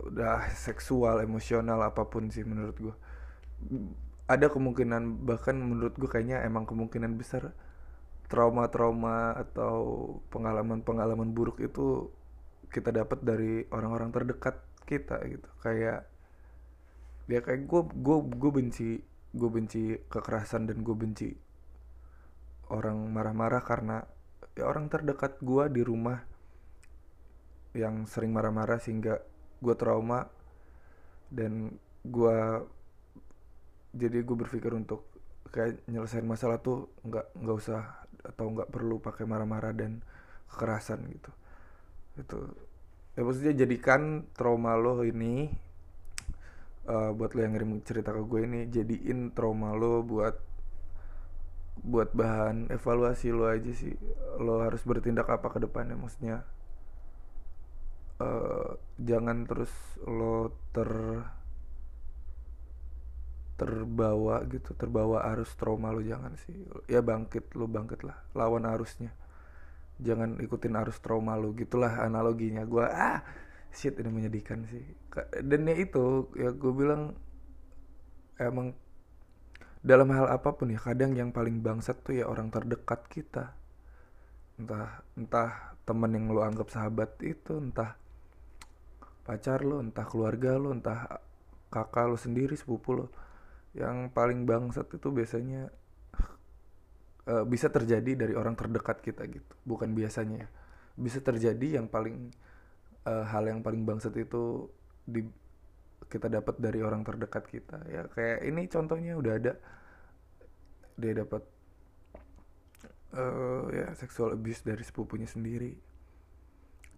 Udah 0.10 0.48
seksual 0.54 1.22
emosional 1.22 1.78
apa 1.84 2.08
pun 2.08 2.32
sih 2.32 2.42
menurut 2.42 2.78
gue 2.80 2.96
ada 4.28 4.48
kemungkinan 4.48 5.28
bahkan 5.28 5.56
menurut 5.60 5.94
gue 6.00 6.08
kayaknya 6.08 6.42
emang 6.48 6.64
kemungkinan 6.64 7.20
besar 7.20 7.52
trauma-trauma 8.32 9.36
atau 9.36 10.18
pengalaman-pengalaman 10.32 11.36
buruk 11.36 11.62
itu 11.62 12.10
kita 12.74 12.90
dapat 12.90 13.22
dari 13.22 13.68
orang-orang 13.70 14.10
terdekat 14.10 14.58
kita 14.90 15.22
gitu. 15.30 15.46
Kayak 15.62 16.10
ya 17.30 17.40
kayak 17.40 17.68
gue 17.70 17.82
gue 17.94 18.18
gue 18.34 18.52
benci 18.52 18.90
gue 19.34 19.50
benci 19.50 19.98
kekerasan 20.08 20.70
dan 20.70 20.86
gue 20.86 20.96
benci 20.96 21.30
orang 22.70 23.10
marah-marah 23.10 23.66
karena 23.66 24.06
ya 24.54 24.70
orang 24.70 24.88
terdekat 24.88 25.42
gue 25.42 25.66
di 25.74 25.82
rumah 25.82 26.22
yang 27.74 28.06
sering 28.06 28.30
marah-marah 28.30 28.78
sehingga 28.78 29.18
gue 29.58 29.76
trauma 29.76 30.30
dan 31.34 31.74
gue 32.06 32.38
jadi 33.98 34.22
gue 34.22 34.38
berpikir 34.38 34.70
untuk 34.74 35.10
kayak 35.50 35.86
nyelesain 35.90 36.26
masalah 36.26 36.62
tuh 36.62 36.90
nggak 37.06 37.34
nggak 37.38 37.58
usah 37.58 38.06
atau 38.22 38.46
nggak 38.54 38.70
perlu 38.70 39.02
pakai 39.02 39.26
marah-marah 39.26 39.74
dan 39.74 40.02
kekerasan 40.50 41.06
gitu. 41.10 41.32
Itu 42.18 42.38
ya 43.14 43.22
maksudnya 43.22 43.54
jadikan 43.54 44.26
trauma 44.34 44.74
lo 44.74 45.06
ini 45.06 45.50
uh, 46.88 47.12
buat 47.16 47.32
lo 47.36 47.40
yang 47.44 47.54
ngirim 47.56 47.80
cerita 47.84 48.12
ke 48.12 48.22
gue 48.24 48.42
ini 48.44 48.60
jadiin 48.68 49.32
trauma 49.32 49.72
lo 49.76 50.04
buat 50.04 50.36
buat 51.84 52.16
bahan 52.16 52.72
evaluasi 52.72 53.34
lo 53.34 53.50
aja 53.50 53.72
sih. 53.76 53.96
Lo 54.40 54.64
harus 54.64 54.84
bertindak 54.88 55.28
apa 55.28 55.52
ke 55.52 55.60
depannya 55.60 56.00
maksudnya 56.00 56.46
uh, 58.22 58.78
jangan 59.02 59.44
terus 59.50 59.72
lo 60.06 60.54
ter 60.72 60.92
terbawa 63.54 64.42
gitu 64.50 64.74
terbawa 64.74 65.30
arus 65.30 65.54
trauma 65.56 65.94
lo 65.94 66.02
jangan 66.02 66.36
sih. 66.40 66.56
Ya 66.90 67.02
bangkit 67.04 67.54
lo 67.58 67.70
bangkit 67.70 68.06
lah 68.06 68.18
lawan 68.38 68.66
arusnya. 68.66 69.14
Jangan 70.02 70.42
ikutin 70.42 70.74
arus 70.78 70.98
trauma 71.00 71.38
lo 71.38 71.54
gitulah 71.54 72.02
analoginya. 72.02 72.66
Gue 72.66 72.86
ah 72.86 73.22
shit 73.74 73.98
ini 73.98 74.10
menyedihkan 74.14 74.70
sih. 74.70 74.86
Dan 75.42 75.66
ya 75.68 75.76
itu 75.76 76.30
ya 76.38 76.54
gue 76.54 76.74
bilang 76.74 77.18
emang 78.38 78.78
dalam 79.84 80.08
hal 80.16 80.32
apa 80.32 80.56
pun 80.56 80.72
ya 80.72 80.80
kadang 80.80 81.12
yang 81.12 81.36
paling 81.36 81.60
bangsat 81.60 82.06
tuh 82.06 82.22
ya 82.22 82.30
orang 82.30 82.54
terdekat 82.54 83.10
kita. 83.10 83.58
Entah 84.56 85.02
entah 85.18 85.76
temen 85.84 86.14
yang 86.14 86.32
lo 86.32 86.46
anggap 86.46 86.72
sahabat 86.72 87.20
itu 87.26 87.60
entah 87.60 88.00
pacar 89.28 89.66
lo 89.66 89.84
entah 89.84 90.08
keluarga 90.08 90.56
lo 90.56 90.72
entah 90.72 91.20
kakak 91.68 92.06
lo 92.08 92.16
sendiri 92.16 92.56
sepupu 92.56 92.96
lo 92.96 93.08
yang 93.74 94.14
paling 94.14 94.46
bangsat 94.46 94.86
itu 94.94 95.10
biasanya 95.10 95.74
uh, 97.28 97.44
bisa 97.44 97.68
terjadi 97.74 98.14
dari 98.14 98.34
orang 98.38 98.54
terdekat 98.54 99.02
kita 99.02 99.26
gitu. 99.28 99.54
Bukan 99.66 99.92
biasanya 99.98 100.46
ya. 100.46 100.50
bisa 100.94 101.18
terjadi 101.26 101.82
yang 101.82 101.90
paling 101.90 102.30
uh, 103.08 103.26
hal 103.28 103.44
yang 103.48 103.60
paling 103.64 103.84
bangsat 103.84 104.16
itu 104.20 104.68
di 105.04 105.24
kita 106.08 106.30
dapat 106.30 106.56
dari 106.60 106.80
orang 106.84 107.02
terdekat 107.04 107.48
kita. 107.50 107.80
Ya 107.90 108.08
kayak 108.12 108.46
ini 108.46 108.68
contohnya 108.70 109.18
udah 109.18 109.34
ada. 109.40 109.54
Dia 110.94 111.14
dapat 111.18 111.42
uh, 113.18 113.66
ya 113.74 113.90
seksual 113.98 114.38
abuse 114.38 114.62
dari 114.62 114.84
sepupunya 114.86 115.26
sendiri. 115.26 115.74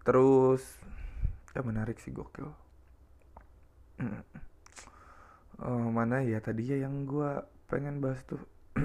Terus 0.04 0.62
ya 1.56 1.64
menarik 1.64 1.96
sih 1.98 2.12
gokil. 2.12 2.52
Uh, 5.56 5.88
mana 5.88 6.20
ya 6.20 6.36
tadi 6.44 6.68
ya 6.68 6.84
yang 6.84 7.08
gue 7.08 7.40
pengen 7.72 8.04
bahas 8.04 8.20
tuh 8.28 8.36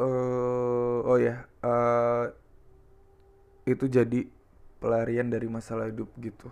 uh, 0.00 0.98
oh 1.04 1.18
ya 1.18 1.44
uh, 1.66 2.30
itu 3.70 3.86
jadi 3.86 4.26
pelarian 4.82 5.28
dari 5.30 5.46
masalah 5.46 5.86
hidup 5.92 6.10
gitu. 6.18 6.48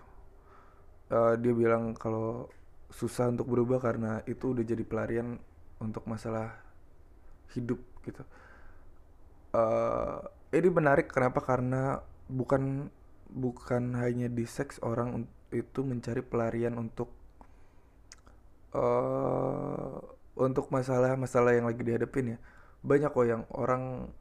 Uh, 1.08 1.34
dia 1.40 1.56
bilang 1.56 1.96
kalau 1.96 2.52
susah 2.92 3.32
untuk 3.32 3.48
berubah 3.48 3.80
karena 3.80 4.20
itu 4.28 4.52
udah 4.52 4.64
jadi 4.64 4.84
pelarian 4.84 5.40
untuk 5.80 6.04
masalah 6.04 6.56
hidup 7.56 7.80
gitu. 8.04 8.22
Uh, 9.56 10.20
ini 10.52 10.68
menarik 10.68 11.08
kenapa? 11.08 11.40
Karena 11.40 12.04
bukan 12.28 12.92
bukan 13.28 13.96
hanya 14.00 14.28
di 14.28 14.44
seks 14.48 14.80
orang 14.84 15.24
itu 15.48 15.80
mencari 15.80 16.20
pelarian 16.20 16.76
untuk 16.76 17.08
uh, 18.76 19.96
untuk 20.36 20.68
masalah-masalah 20.68 21.56
yang 21.56 21.66
lagi 21.68 21.82
dihadapin 21.84 22.36
ya. 22.36 22.38
Banyak 22.84 23.10
kok 23.10 23.26
yang 23.26 23.42
orang 23.56 24.12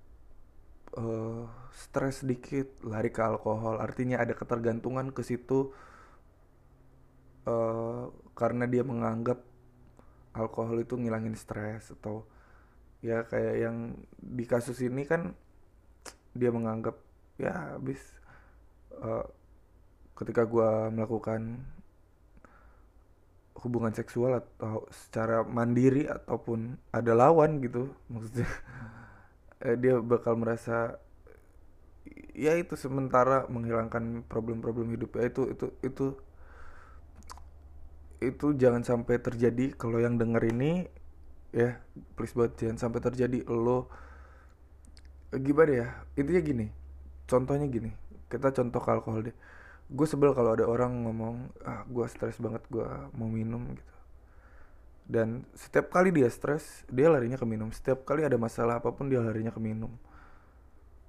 uh, 0.97 1.45
stres 1.71 2.25
sedikit 2.25 2.67
lari 2.83 3.13
ke 3.13 3.21
alkohol. 3.21 3.79
Artinya 3.79 4.19
ada 4.19 4.33
ketergantungan 4.33 5.13
ke 5.13 5.21
situ 5.21 5.71
uh, 7.47 8.09
karena 8.33 8.65
dia 8.65 8.81
menganggap 8.81 9.41
alkohol 10.33 10.81
itu 10.81 10.97
ngilangin 10.97 11.33
stres 11.33 11.93
atau 11.97 12.25
ya 13.01 13.25
kayak 13.25 13.55
yang 13.61 13.77
di 14.17 14.45
kasus 14.45 14.81
ini 14.81 15.05
kan 15.05 15.33
dia 16.33 16.49
menganggap 16.53 16.97
ya 17.37 17.77
habis 17.77 18.01
uh, 19.01 19.25
ketika 20.17 20.45
gue 20.45 20.69
melakukan 20.93 21.61
hubungan 23.57 23.93
seksual 23.93 24.37
atau 24.37 24.85
secara 24.93 25.41
mandiri 25.41 26.05
ataupun 26.05 26.77
ada 26.93 27.13
lawan 27.17 27.57
gitu 27.61 27.89
maksudnya 28.09 28.45
eh, 29.61 29.75
dia 29.77 29.97
bakal 30.01 30.37
merasa 30.37 31.01
ya 32.37 32.53
itu 32.55 32.77
sementara 32.77 33.49
menghilangkan 33.49 34.25
problem-problem 34.29 34.93
hidup. 34.93 35.17
Ya 35.17 35.29
itu 35.29 35.41
itu 35.53 35.65
itu 35.83 36.05
itu 38.21 38.47
jangan 38.57 38.83
sampai 38.85 39.17
terjadi. 39.21 39.73
Kalau 39.77 39.97
yang 40.01 40.17
denger 40.21 40.43
ini 40.53 40.85
ya 41.55 41.81
please 42.17 42.33
buat 42.37 42.53
jangan 42.57 42.77
sampai 42.77 42.99
terjadi. 43.01 43.45
Lo 43.49 43.89
gimana 45.33 45.71
ya? 45.73 45.87
Intinya 46.19 46.41
gini 46.41 46.67
contohnya 47.27 47.67
gini. 47.69 47.91
Kita 48.27 48.51
contoh 48.53 48.81
ke 48.83 48.89
alkohol 48.91 49.21
deh. 49.31 49.35
Gue 49.87 50.07
sebel 50.09 50.35
kalau 50.35 50.51
ada 50.55 50.67
orang 50.67 51.07
ngomong 51.07 51.35
ah 51.63 51.83
gue 51.87 52.05
stres 52.11 52.37
banget 52.43 52.63
gue 52.67 52.87
mau 53.15 53.29
minum 53.31 53.63
gitu 53.71 53.96
dan 55.07 55.47
setiap 55.55 55.87
kali 55.87 56.11
dia 56.11 56.27
stres 56.27 56.83
dia 56.91 57.07
larinya 57.07 57.39
ke 57.39 57.47
minum. 57.47 57.71
Setiap 57.71 58.03
kali 58.03 58.27
ada 58.27 58.35
masalah 58.35 58.83
apa 58.83 58.91
pun 58.91 59.07
dia 59.07 59.23
larinya 59.23 59.55
ke 59.55 59.61
minum. 59.63 59.95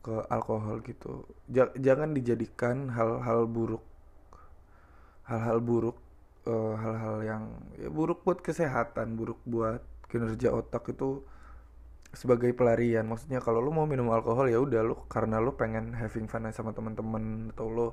Ke 0.06 0.22
alkohol 0.30 0.86
gitu. 0.86 1.26
J 1.50 1.74
jangan 1.82 2.14
dijadikan 2.14 2.94
hal-hal 2.94 3.50
buruk. 3.50 3.82
Hal-hal 5.26 5.58
buruk 5.58 5.98
eh, 6.46 6.74
hal-hal 6.78 7.16
uh, 7.20 7.26
yang 7.26 7.42
ya 7.74 7.90
buruk 7.90 8.22
buat 8.22 8.38
kesehatan 8.38 9.18
buruk 9.18 9.42
buat 9.44 9.82
kinerja 10.06 10.54
otak 10.54 10.94
itu 10.94 11.26
sebagai 12.14 12.54
pelarian. 12.54 13.04
Maksudnya 13.10 13.42
kalau 13.42 13.58
lu 13.58 13.74
mau 13.74 13.84
minum 13.84 14.14
alkohol 14.14 14.46
ya 14.46 14.62
udah 14.62 14.80
lu 14.86 14.94
karena 15.10 15.42
lu 15.42 15.58
pengen 15.58 15.90
having 15.98 16.30
fun 16.30 16.46
sama 16.54 16.70
teman-teman 16.70 17.50
atau 17.52 17.66
lu 17.66 17.88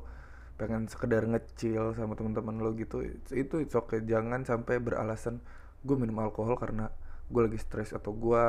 pengen 0.56 0.88
sekedar 0.88 1.28
ngecil 1.28 1.92
sama 2.00 2.16
teman-teman 2.16 2.64
lo 2.64 2.72
gitu 2.80 3.04
itu 3.36 3.60
itu 3.60 3.76
oke 3.76 3.92
okay. 3.92 4.00
jangan 4.08 4.48
sampai 4.48 4.80
beralasan 4.80 5.44
gue 5.86 5.96
minum 5.96 6.18
alkohol 6.18 6.58
karena 6.58 6.90
gue 7.30 7.42
lagi 7.46 7.62
stres 7.62 7.94
atau 7.94 8.10
gue 8.14 8.44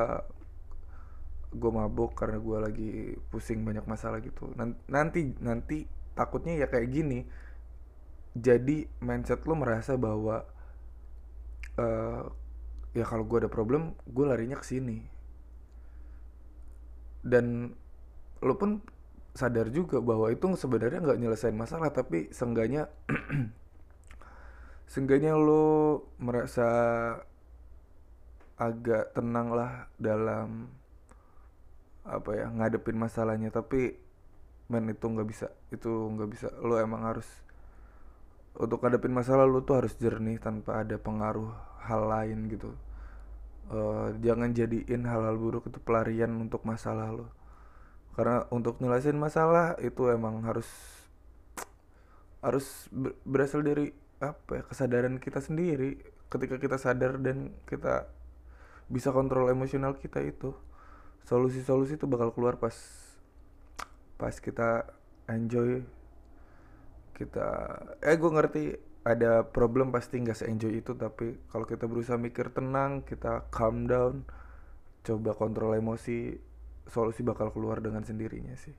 gue 1.56 1.70
mabuk 1.72 2.16
karena 2.16 2.40
gue 2.40 2.58
lagi 2.58 2.90
pusing 3.28 3.62
banyak 3.62 3.84
masalah 3.84 4.24
gitu. 4.24 4.50
Nanti 4.88 5.36
nanti 5.40 5.84
takutnya 6.16 6.56
ya 6.56 6.66
kayak 6.66 6.88
gini. 6.88 7.20
Jadi 8.36 8.84
mindset 9.00 9.44
lo 9.48 9.56
merasa 9.56 9.96
bahwa 9.96 10.44
uh, 11.80 12.24
ya 12.92 13.04
kalau 13.04 13.24
gue 13.24 13.44
ada 13.44 13.50
problem 13.52 13.96
gue 14.08 14.24
larinya 14.24 14.56
ke 14.60 14.66
sini. 14.66 14.98
Dan 17.24 17.72
lo 18.44 18.54
pun 18.60 18.80
sadar 19.36 19.68
juga 19.68 20.00
bahwa 20.00 20.32
itu 20.32 20.48
sebenarnya 20.56 21.04
nggak 21.04 21.20
nyelesain 21.20 21.56
masalah 21.56 21.92
tapi 21.92 22.32
seenggaknya 22.32 22.88
seenggaknya 24.86 25.34
lo 25.34 26.06
merasa 26.22 26.68
agak 28.56 29.12
tenang 29.12 29.52
lah 29.52 29.90
dalam 30.00 30.72
apa 32.06 32.30
ya 32.32 32.46
ngadepin 32.48 32.96
masalahnya. 32.96 33.50
Tapi 33.52 33.98
men 34.70 34.90
itu 34.90 35.06
nggak 35.06 35.28
bisa. 35.28 35.52
Itu 35.70 36.10
nggak 36.14 36.30
bisa. 36.30 36.48
Lo 36.62 36.78
emang 36.78 37.04
harus 37.04 37.26
untuk 38.56 38.80
ngadepin 38.80 39.12
masalah 39.12 39.44
lo 39.44 39.60
tuh 39.60 39.84
harus 39.84 39.92
jernih 40.00 40.40
tanpa 40.40 40.80
ada 40.80 40.96
pengaruh 40.96 41.52
hal 41.84 42.08
lain 42.08 42.48
gitu. 42.48 42.72
Uh, 43.66 44.14
jangan 44.22 44.54
jadiin 44.54 45.02
hal-hal 45.04 45.34
buruk 45.34 45.66
itu 45.68 45.82
pelarian 45.82 46.30
untuk 46.40 46.62
masalah 46.62 47.12
lo. 47.12 47.28
Karena 48.16 48.48
untuk 48.48 48.80
nyelesain 48.80 49.18
masalah 49.18 49.76
itu 49.84 50.08
emang 50.08 50.40
harus 50.46 50.66
harus 52.40 52.88
berasal 53.26 53.60
dari 53.60 53.92
apa 54.18 54.50
ya 54.60 54.62
kesadaran 54.64 55.20
kita 55.20 55.44
sendiri 55.44 56.00
ketika 56.32 56.56
kita 56.56 56.76
sadar 56.80 57.20
dan 57.20 57.52
kita 57.68 58.08
bisa 58.88 59.12
kontrol 59.12 59.50
emosional 59.52 59.98
kita 59.98 60.22
itu 60.24 60.56
solusi-solusi 61.26 61.98
itu 61.98 62.06
bakal 62.06 62.32
keluar 62.32 62.56
pas 62.56 62.74
pas 64.16 64.32
kita 64.32 64.88
enjoy 65.28 65.84
kita 67.12 67.48
eh 68.00 68.16
gue 68.16 68.30
ngerti 68.30 68.62
ada 69.06 69.46
problem 69.46 69.94
pasti 69.94 70.18
nggak 70.18 70.38
se-enjoy 70.38 70.82
itu 70.82 70.96
tapi 70.98 71.38
kalau 71.52 71.68
kita 71.68 71.86
berusaha 71.86 72.18
mikir 72.18 72.50
tenang 72.50 73.06
kita 73.06 73.46
calm 73.54 73.86
down 73.86 74.26
coba 75.06 75.30
kontrol 75.38 75.78
emosi 75.78 76.34
solusi 76.90 77.22
bakal 77.22 77.50
keluar 77.50 77.82
dengan 77.82 78.02
sendirinya 78.02 78.54
sih. 78.58 78.74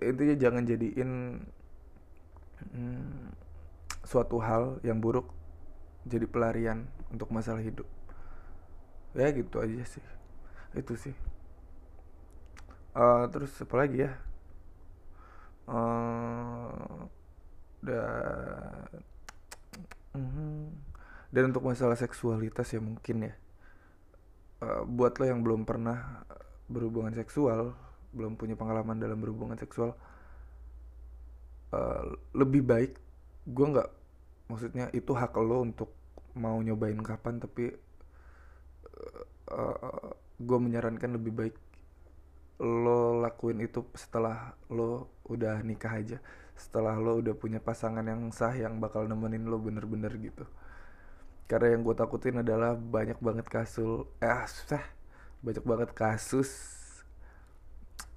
Intinya 0.00 0.36
jangan 0.36 0.64
jadiin 0.64 1.10
hmm, 2.72 3.24
suatu 4.08 4.40
hal 4.40 4.80
yang 4.80 5.04
buruk 5.04 5.28
jadi 6.08 6.24
pelarian 6.24 6.88
untuk 7.12 7.28
masalah 7.28 7.60
hidup. 7.60 7.84
Ya 9.12 9.28
gitu 9.36 9.60
aja 9.60 9.84
sih. 9.84 10.04
Itu 10.72 10.96
sih. 10.96 11.12
Uh, 12.96 13.28
terus 13.28 13.52
apa 13.60 13.76
lagi 13.76 14.08
ya? 14.08 14.16
Uh, 15.68 17.04
dan 17.84 18.88
uh, 20.16 20.68
dan 21.28 21.42
untuk 21.52 21.68
masalah 21.68 22.00
seksualitas 22.00 22.72
ya 22.72 22.80
mungkin 22.80 23.28
ya. 23.28 23.34
Uh, 24.64 24.88
buat 24.88 25.20
lo 25.20 25.28
yang 25.28 25.44
belum 25.44 25.68
pernah 25.68 26.24
berhubungan 26.72 27.12
seksual 27.12 27.76
belum 28.12 28.40
punya 28.40 28.56
pengalaman 28.56 28.96
dalam 28.96 29.20
berhubungan 29.20 29.60
seksual 29.60 29.92
uh, 31.76 32.02
lebih 32.32 32.64
baik 32.64 32.92
gue 33.48 33.66
nggak 33.68 33.97
maksudnya 34.48 34.88
itu 34.96 35.12
hak 35.12 35.36
lo 35.36 35.62
untuk 35.62 35.92
mau 36.36 36.56
nyobain 36.60 36.98
kapan 37.00 37.40
tapi 37.40 37.72
uh, 38.84 39.24
uh, 39.52 40.10
gue 40.38 40.58
menyarankan 40.58 41.16
lebih 41.16 41.32
baik 41.34 41.56
lo 42.58 43.22
lakuin 43.22 43.62
itu 43.62 43.86
setelah 43.94 44.58
lo 44.66 45.14
udah 45.30 45.62
nikah 45.62 45.94
aja. 45.94 46.18
Setelah 46.58 46.98
lo 46.98 47.22
udah 47.22 47.34
punya 47.38 47.62
pasangan 47.62 48.02
yang 48.02 48.34
sah 48.34 48.50
yang 48.50 48.82
bakal 48.82 49.06
nemenin 49.06 49.46
lo 49.46 49.62
bener-bener 49.62 50.10
gitu. 50.18 50.42
Karena 51.46 51.78
yang 51.78 51.86
gue 51.86 51.94
takutin 51.94 52.42
adalah 52.42 52.74
banyak 52.74 53.22
banget 53.22 53.46
kasus 53.46 54.10
eh 54.18 54.42
sah 54.66 54.84
banyak 55.38 55.62
banget 55.62 55.90
kasus 55.94 56.50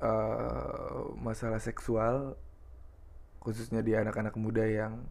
uh, 0.01 1.13
masalah 1.21 1.61
seksual 1.61 2.33
khususnya 3.41 3.85
di 3.85 3.93
anak-anak 3.93 4.33
muda 4.37 4.65
yang 4.65 5.05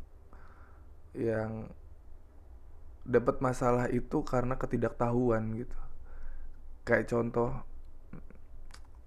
yang 1.15 1.71
dapat 3.05 3.43
masalah 3.43 3.87
itu 3.91 4.23
karena 4.23 4.55
ketidaktahuan 4.55 5.43
gitu. 5.57 5.79
Kayak 6.87 7.11
contoh 7.11 7.51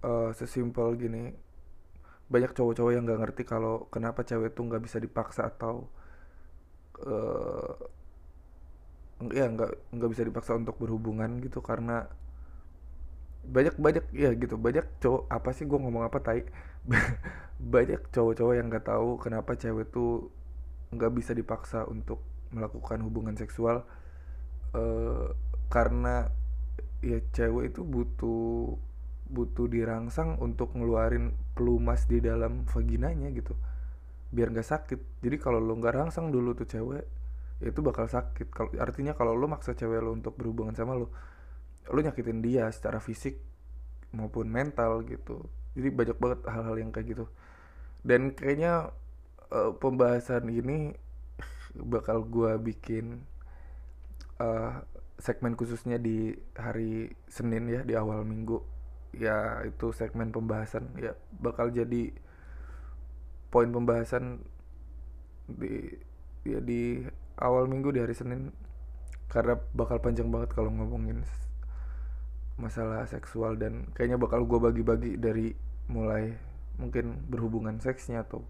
uh, 0.04 0.30
sesimpel 0.36 0.94
gini 1.00 1.32
banyak 2.28 2.56
cowok-cowok 2.56 2.92
yang 2.92 3.04
nggak 3.04 3.20
ngerti 3.20 3.42
kalau 3.44 3.86
kenapa 3.92 4.24
cewek 4.24 4.56
tuh 4.56 4.64
nggak 4.64 4.82
bisa 4.84 4.96
dipaksa 4.96 5.52
atau 5.52 5.86
uh, 7.04 7.76
ya 9.32 9.46
nggak 9.48 9.70
nggak 9.92 10.10
bisa 10.12 10.22
dipaksa 10.26 10.52
untuk 10.56 10.76
berhubungan 10.80 11.40
gitu 11.44 11.60
karena 11.60 12.08
banyak 13.44 13.76
banyak 13.76 14.04
ya 14.16 14.32
gitu 14.32 14.56
banyak 14.56 14.84
cowok 15.04 15.22
apa 15.28 15.50
sih 15.52 15.64
gue 15.68 15.78
ngomong 15.78 16.04
apa 16.08 16.18
tai? 16.20 16.42
Banyak 17.74 18.12
cowok-cowok 18.12 18.54
yang 18.58 18.66
nggak 18.68 18.88
tahu 18.88 19.16
kenapa 19.20 19.56
cewek 19.56 19.88
tuh 19.94 20.28
nggak 20.94 21.12
bisa 21.14 21.32
dipaksa 21.34 21.84
untuk 21.86 22.22
melakukan 22.54 23.02
hubungan 23.02 23.34
seksual 23.34 23.82
uh, 24.74 25.26
karena 25.68 26.30
ya 27.04 27.20
cewek 27.34 27.74
itu 27.74 27.82
butuh 27.84 28.78
butuh 29.24 29.66
dirangsang 29.66 30.38
untuk 30.38 30.76
ngeluarin 30.76 31.34
pelumas 31.56 32.06
di 32.06 32.22
dalam 32.22 32.64
vaginanya 32.68 33.28
gitu 33.34 33.56
biar 34.34 34.50
nggak 34.50 34.66
sakit. 34.66 35.00
Jadi 35.22 35.36
kalau 35.38 35.62
lo 35.62 35.78
nggak 35.78 35.94
rangsang 35.94 36.34
dulu 36.34 36.58
tuh 36.58 36.66
cewek 36.66 37.04
ya 37.62 37.70
itu 37.70 37.80
bakal 37.80 38.10
sakit. 38.10 38.50
Kalau 38.50 38.74
artinya 38.82 39.14
kalau 39.14 39.38
lo 39.38 39.46
maksa 39.46 39.78
cewek 39.78 40.02
lo 40.02 40.10
untuk 40.10 40.34
berhubungan 40.34 40.74
sama 40.74 40.98
lo 40.98 41.14
lo 41.86 41.98
nyakitin 42.02 42.42
dia 42.42 42.66
secara 42.74 42.98
fisik 42.98 43.38
maupun 44.10 44.50
mental 44.50 45.06
gitu. 45.06 45.46
Jadi 45.78 45.88
banyak 45.90 46.18
banget 46.18 46.40
hal-hal 46.50 46.76
yang 46.82 46.90
kayak 46.90 47.14
gitu. 47.14 47.24
Dan 48.02 48.34
kayaknya 48.34 48.90
uh, 49.50 49.72
pembahasan 49.76 50.48
ini 50.48 50.94
bakal 51.74 52.22
gue 52.22 52.54
bikin 52.62 53.26
uh, 54.38 54.80
segmen 55.18 55.58
khususnya 55.58 55.98
di 55.98 56.34
hari 56.54 57.12
Senin 57.26 57.66
ya 57.68 57.80
di 57.82 57.94
awal 57.98 58.22
minggu. 58.22 58.62
Ya 59.14 59.62
itu 59.66 59.90
segmen 59.94 60.30
pembahasan. 60.30 60.94
Ya 60.98 61.18
bakal 61.38 61.70
jadi 61.70 62.14
poin 63.50 63.70
pembahasan 63.70 64.42
di 65.46 65.94
ya 66.44 66.58
di 66.60 67.04
awal 67.38 67.66
minggu 67.70 67.94
di 67.94 68.00
hari 68.02 68.14
Senin. 68.14 68.54
Karena 69.30 69.58
bakal 69.74 69.98
panjang 69.98 70.30
banget 70.30 70.54
kalau 70.54 70.70
ngomongin 70.70 71.26
masalah 72.54 73.02
seksual 73.10 73.58
dan 73.58 73.90
kayaknya 73.98 74.14
bakal 74.14 74.46
gue 74.46 74.58
bagi-bagi 74.62 75.18
dari 75.18 75.50
mulai 75.90 76.38
mungkin 76.78 77.26
berhubungan 77.26 77.82
seksnya 77.82 78.22
atau 78.22 78.46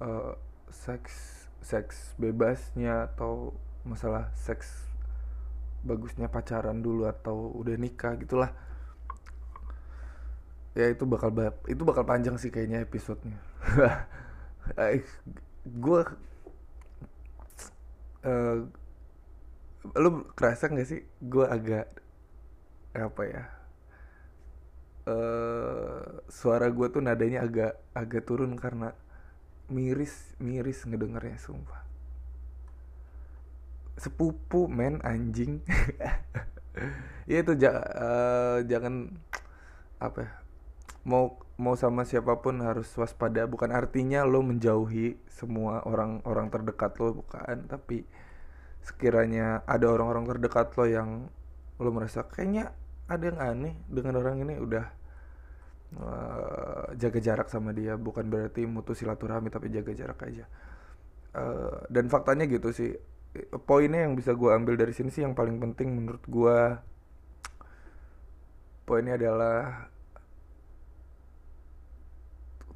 uh, 0.00 0.34
seks 0.72 1.46
seks 1.60 2.16
bebasnya 2.16 3.12
atau 3.12 3.52
masalah 3.84 4.32
seks 4.36 4.88
bagusnya 5.84 6.28
pacaran 6.28 6.80
dulu 6.80 7.08
atau 7.08 7.52
udah 7.56 7.76
nikah 7.76 8.16
gitulah. 8.20 8.52
Ya 10.76 10.88
itu 10.88 11.04
bakal 11.04 11.32
itu 11.68 11.82
bakal 11.84 12.04
panjang 12.04 12.36
sih 12.40 12.52
kayaknya 12.52 12.84
episodenya. 12.84 13.40
Gue 15.80 16.02
uh, 18.24 18.58
lu 19.96 20.10
kerasa 20.32 20.68
nggak 20.68 20.88
sih? 20.88 21.00
Gue 21.20 21.44
agak 21.44 21.88
apa 22.90 23.22
ya 23.22 23.44
uh, 25.06 26.20
suara 26.28 26.68
gue 26.68 26.86
tuh 26.90 27.02
nadanya 27.02 27.46
agak 27.46 27.72
agak 27.94 28.22
turun 28.26 28.58
karena 28.58 28.92
miris 29.70 30.34
miris 30.42 30.84
ngedengernya 30.84 31.38
sumpah. 31.38 31.80
Sepupu 33.96 34.66
men 34.66 35.00
anjing. 35.06 35.62
Ya 37.26 37.42
itu 37.46 37.54
ja, 37.58 37.78
uh, 37.78 38.58
jangan 38.66 39.10
apa 39.98 40.18
ya 40.22 40.32
mau 41.04 41.38
mau 41.60 41.76
sama 41.76 42.04
siapa 42.08 42.40
pun 42.40 42.60
harus 42.64 42.88
waspada. 42.96 43.44
Bukan 43.46 43.70
artinya 43.72 44.24
lo 44.24 44.40
menjauhi 44.40 45.16
semua 45.28 45.84
orang-orang 45.84 46.48
terdekat 46.48 46.96
lo 47.00 47.22
bukan. 47.22 47.68
Tapi 47.68 48.04
sekiranya 48.80 49.60
ada 49.68 49.86
orang-orang 49.92 50.24
terdekat 50.30 50.72
lo 50.76 50.84
yang 50.88 51.10
lo 51.80 51.90
merasa 51.92 52.24
kayaknya 52.24 52.72
ada 53.08 53.24
yang 53.26 53.38
aneh 53.40 53.74
dengan 53.88 54.20
orang 54.20 54.40
ini 54.44 54.56
udah 54.60 54.99
uh, 55.98 56.94
jaga 56.94 57.18
jarak 57.18 57.48
sama 57.50 57.74
dia 57.74 57.98
bukan 57.98 58.30
berarti 58.30 58.62
mutus 58.68 59.02
silaturahmi 59.02 59.50
tapi 59.50 59.72
jaga 59.72 59.90
jarak 59.96 60.20
aja. 60.22 60.44
Uh, 61.34 61.82
dan 61.90 62.06
faktanya 62.06 62.46
gitu 62.46 62.70
sih. 62.70 62.94
Poinnya 63.66 64.06
yang 64.06 64.18
bisa 64.18 64.34
gue 64.34 64.50
ambil 64.50 64.74
dari 64.74 64.90
sini 64.90 65.10
sih 65.10 65.22
yang 65.22 65.38
paling 65.38 65.62
penting 65.62 65.94
menurut 65.94 66.22
gue 66.26 66.58
poinnya 68.90 69.14
adalah 69.14 69.86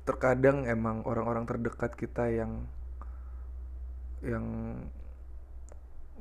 terkadang 0.06 0.62
emang 0.70 1.02
orang-orang 1.02 1.42
terdekat 1.42 1.98
kita 1.98 2.30
yang 2.30 2.70
yang 4.22 4.46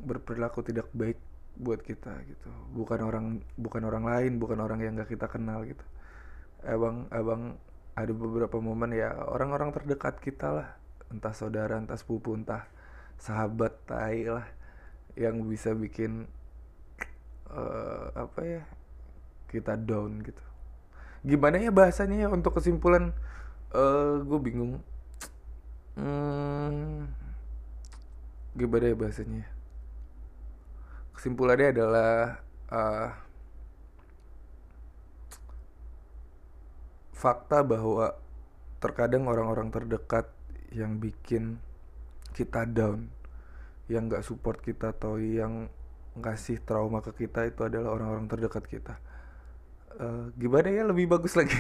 berperilaku 0.01 0.65
tidak 0.65 0.89
baik 0.97 1.21
buat 1.53 1.86
kita 1.86 2.25
gitu. 2.25 2.49
Bukan 2.73 3.06
orang 3.06 3.45
bukan 3.53 3.86
orang 3.86 4.10
lain 4.10 4.41
bukan 4.41 4.58
orang 4.65 4.82
yang 4.82 4.97
gak 4.97 5.13
kita 5.13 5.29
kenal 5.29 5.62
gitu 5.62 5.86
abang 6.63 7.08
abang 7.12 7.60
ada 7.93 8.12
beberapa 8.12 8.58
momen 8.58 8.95
ya 8.95 9.13
orang-orang 9.30 9.71
terdekat 9.76 10.17
kita 10.19 10.49
lah. 10.52 10.69
Entah 11.13 11.36
saudara 11.36 11.78
entah 11.78 11.99
sepupu 11.99 12.34
entah 12.34 12.65
sahabat 13.21 13.78
tai 13.86 14.26
lah 14.26 14.47
yang 15.13 15.45
bisa 15.45 15.78
bikin 15.78 16.26
uh, 17.54 18.10
apa 18.17 18.41
ya 18.41 18.62
kita 19.54 19.78
down 19.78 20.26
gitu. 20.26 20.43
Gimana 21.21 21.62
ya 21.62 21.69
bahasanya 21.69 22.26
ya 22.26 22.30
untuk 22.34 22.58
kesimpulan? 22.58 23.13
Uh, 23.73 24.21
gue 24.26 24.39
bingung. 24.41 24.82
Hmm, 25.93 27.06
gimana 28.58 28.89
ya 28.89 28.97
bahasanya 28.97 29.54
kesimpulannya 31.23 31.71
adalah 31.71 32.43
uh, 32.67 33.15
fakta 37.24 37.64
bahwa 37.64 38.20
terkadang 38.84 39.24
orang-orang 39.32 39.72
terdekat 39.72 40.28
yang 40.76 41.00
bikin 41.00 41.64
kita 42.36 42.68
down 42.68 43.08
yang 43.88 44.12
gak 44.12 44.28
support 44.28 44.60
kita 44.60 44.92
atau 44.92 45.16
yang 45.16 45.72
ngasih 46.20 46.60
trauma 46.68 47.00
ke 47.00 47.16
kita 47.24 47.48
itu 47.48 47.64
adalah 47.64 47.96
orang-orang 47.96 48.28
terdekat 48.28 48.68
kita. 48.68 49.00
Uh, 49.96 50.36
gimana 50.36 50.68
ya? 50.68 50.84
Lebih 50.84 51.08
bagus 51.08 51.38
lagi. 51.40 51.56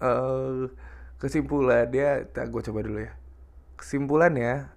Uh, 0.00 0.72
kesimpulannya 1.20 2.24
gue 2.32 2.62
coba 2.64 2.80
dulu 2.80 3.04
ya. 3.04 3.12
Kesimpulannya 3.76 4.72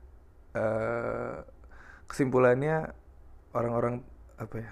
uh, 0.51 1.47
kesimpulannya 2.11 2.91
orang-orang 3.55 4.03
apa 4.35 4.55
ya? 4.59 4.71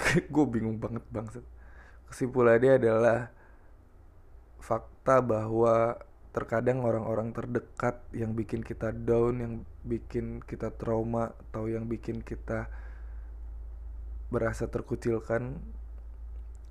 Gue 0.34 0.44
bingung 0.44 0.76
banget 0.76 1.04
bangset 1.08 1.44
kesimpulannya 2.10 2.78
adalah 2.78 3.18
fakta 4.62 5.22
bahwa 5.22 5.98
terkadang 6.36 6.84
orang-orang 6.84 7.32
terdekat 7.32 8.02
yang 8.12 8.36
bikin 8.36 8.60
kita 8.60 8.92
down, 8.92 9.40
yang 9.40 9.54
bikin 9.86 10.44
kita 10.44 10.68
trauma 10.74 11.32
atau 11.48 11.64
yang 11.64 11.88
bikin 11.88 12.20
kita 12.20 12.68
berasa 14.28 14.66
terkucilkan 14.66 15.56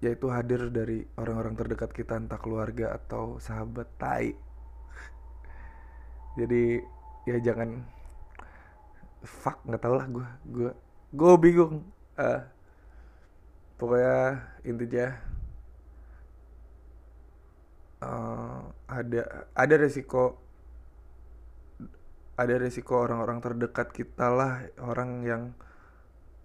yaitu 0.04 0.28
hadir 0.30 0.70
dari 0.70 1.08
orang-orang 1.18 1.56
terdekat 1.58 1.90
kita 1.96 2.20
entah 2.20 2.38
keluarga 2.38 2.94
atau 2.94 3.42
sahabat 3.42 3.90
tai. 3.98 4.38
Jadi 6.38 6.84
ya 7.26 7.42
jangan 7.42 7.82
fuck 9.26 9.58
nggak 9.66 9.82
tau 9.82 9.98
lah 9.98 10.06
gue 10.06 10.28
gue 10.46 10.72
gue 11.10 11.34
bingung 11.42 11.82
uh, 12.22 12.42
pokoknya 13.76 14.42
intinya 14.64 15.08
uh, 18.00 18.62
ada 18.88 19.22
ada 19.52 19.76
resiko 19.76 20.40
ada 22.36 22.56
resiko 22.60 23.00
orang-orang 23.00 23.40
terdekat 23.40 23.96
kita 23.96 24.28
lah 24.28 24.68
orang 24.84 25.24
yang 25.24 25.44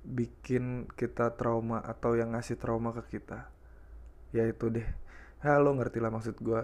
bikin 0.07 0.87
kita 0.97 1.35
trauma 1.35 1.83
atau 1.83 2.17
yang 2.17 2.33
ngasih 2.33 2.57
trauma 2.57 2.95
ke 2.97 3.19
kita. 3.19 3.51
Ya 4.31 4.47
itu 4.47 4.71
deh. 4.71 4.87
Halo 5.43 5.75
ngerti 5.75 5.99
lah 5.99 6.15
maksud 6.15 6.39
gue 6.39 6.63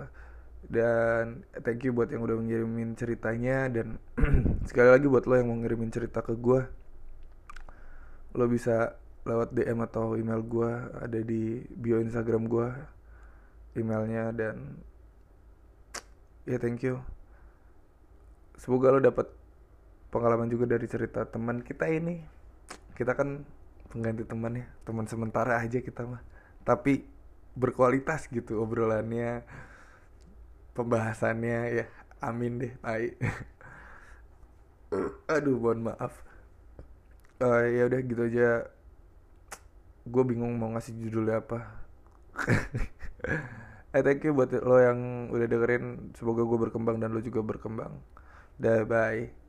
dan 0.67 1.47
thank 1.63 1.87
you 1.87 1.95
buat 1.95 2.11
yang 2.11 2.27
udah 2.27 2.43
ngirimin 2.43 2.99
ceritanya 2.99 3.71
dan 3.71 4.03
sekali 4.69 4.91
lagi 4.91 5.07
buat 5.07 5.29
lo 5.29 5.39
yang 5.39 5.49
mau 5.53 5.59
ngirimin 5.63 5.95
cerita 5.95 6.27
ke 6.27 6.35
gue 6.35 6.67
lo 8.35 8.45
bisa 8.51 8.99
lewat 9.27 9.51
DM 9.51 9.83
atau 9.83 10.15
email 10.15 10.39
gue 10.47 10.71
ada 11.03 11.19
di 11.19 11.59
bio 11.75 11.99
Instagram 11.99 12.47
gue 12.47 12.69
emailnya 13.75 14.31
dan 14.31 14.79
ya 16.47 16.57
thank 16.63 16.87
you. 16.87 17.03
Semoga 18.57 18.95
lo 18.95 19.03
dapat 19.03 19.27
pengalaman 20.15 20.49
juga 20.49 20.71
dari 20.71 20.87
cerita 20.87 21.27
teman 21.27 21.61
kita 21.61 21.91
ini. 21.91 22.23
Kita 22.97 23.13
kan 23.13 23.45
pengganti 23.91 24.25
teman 24.25 24.63
ya 24.63 24.67
teman 24.87 25.05
sementara 25.11 25.59
aja 25.59 25.83
kita 25.83 26.07
mah. 26.07 26.23
Tapi 26.63 27.03
berkualitas 27.59 28.31
gitu 28.31 28.63
obrolannya 28.63 29.43
pembahasannya 30.73 31.83
ya 31.83 31.85
amin 32.23 32.63
deh 32.63 32.73
tai. 32.79 33.11
Aduh 35.35 35.59
mohon 35.59 35.93
maaf. 35.93 36.15
Uh, 37.37 37.69
ya 37.69 37.85
udah 37.85 38.01
gitu 38.01 38.23
aja 38.33 38.76
gue 40.07 40.23
bingung 40.27 40.55
mau 40.57 40.71
ngasih 40.73 40.95
judulnya 40.99 41.43
apa. 41.43 41.59
Eh 43.97 44.05
thank 44.05 44.21
you 44.29 44.37
buat 44.37 44.53
lo 44.53 44.77
yang 44.77 45.33
udah 45.33 45.49
dengerin. 45.49 46.13
Semoga 46.21 46.45
gue 46.45 46.59
berkembang 46.69 47.01
dan 47.01 47.17
lo 47.17 47.21
juga 47.25 47.41
berkembang. 47.41 47.97
Dah 48.61 48.85
bye 48.85 49.46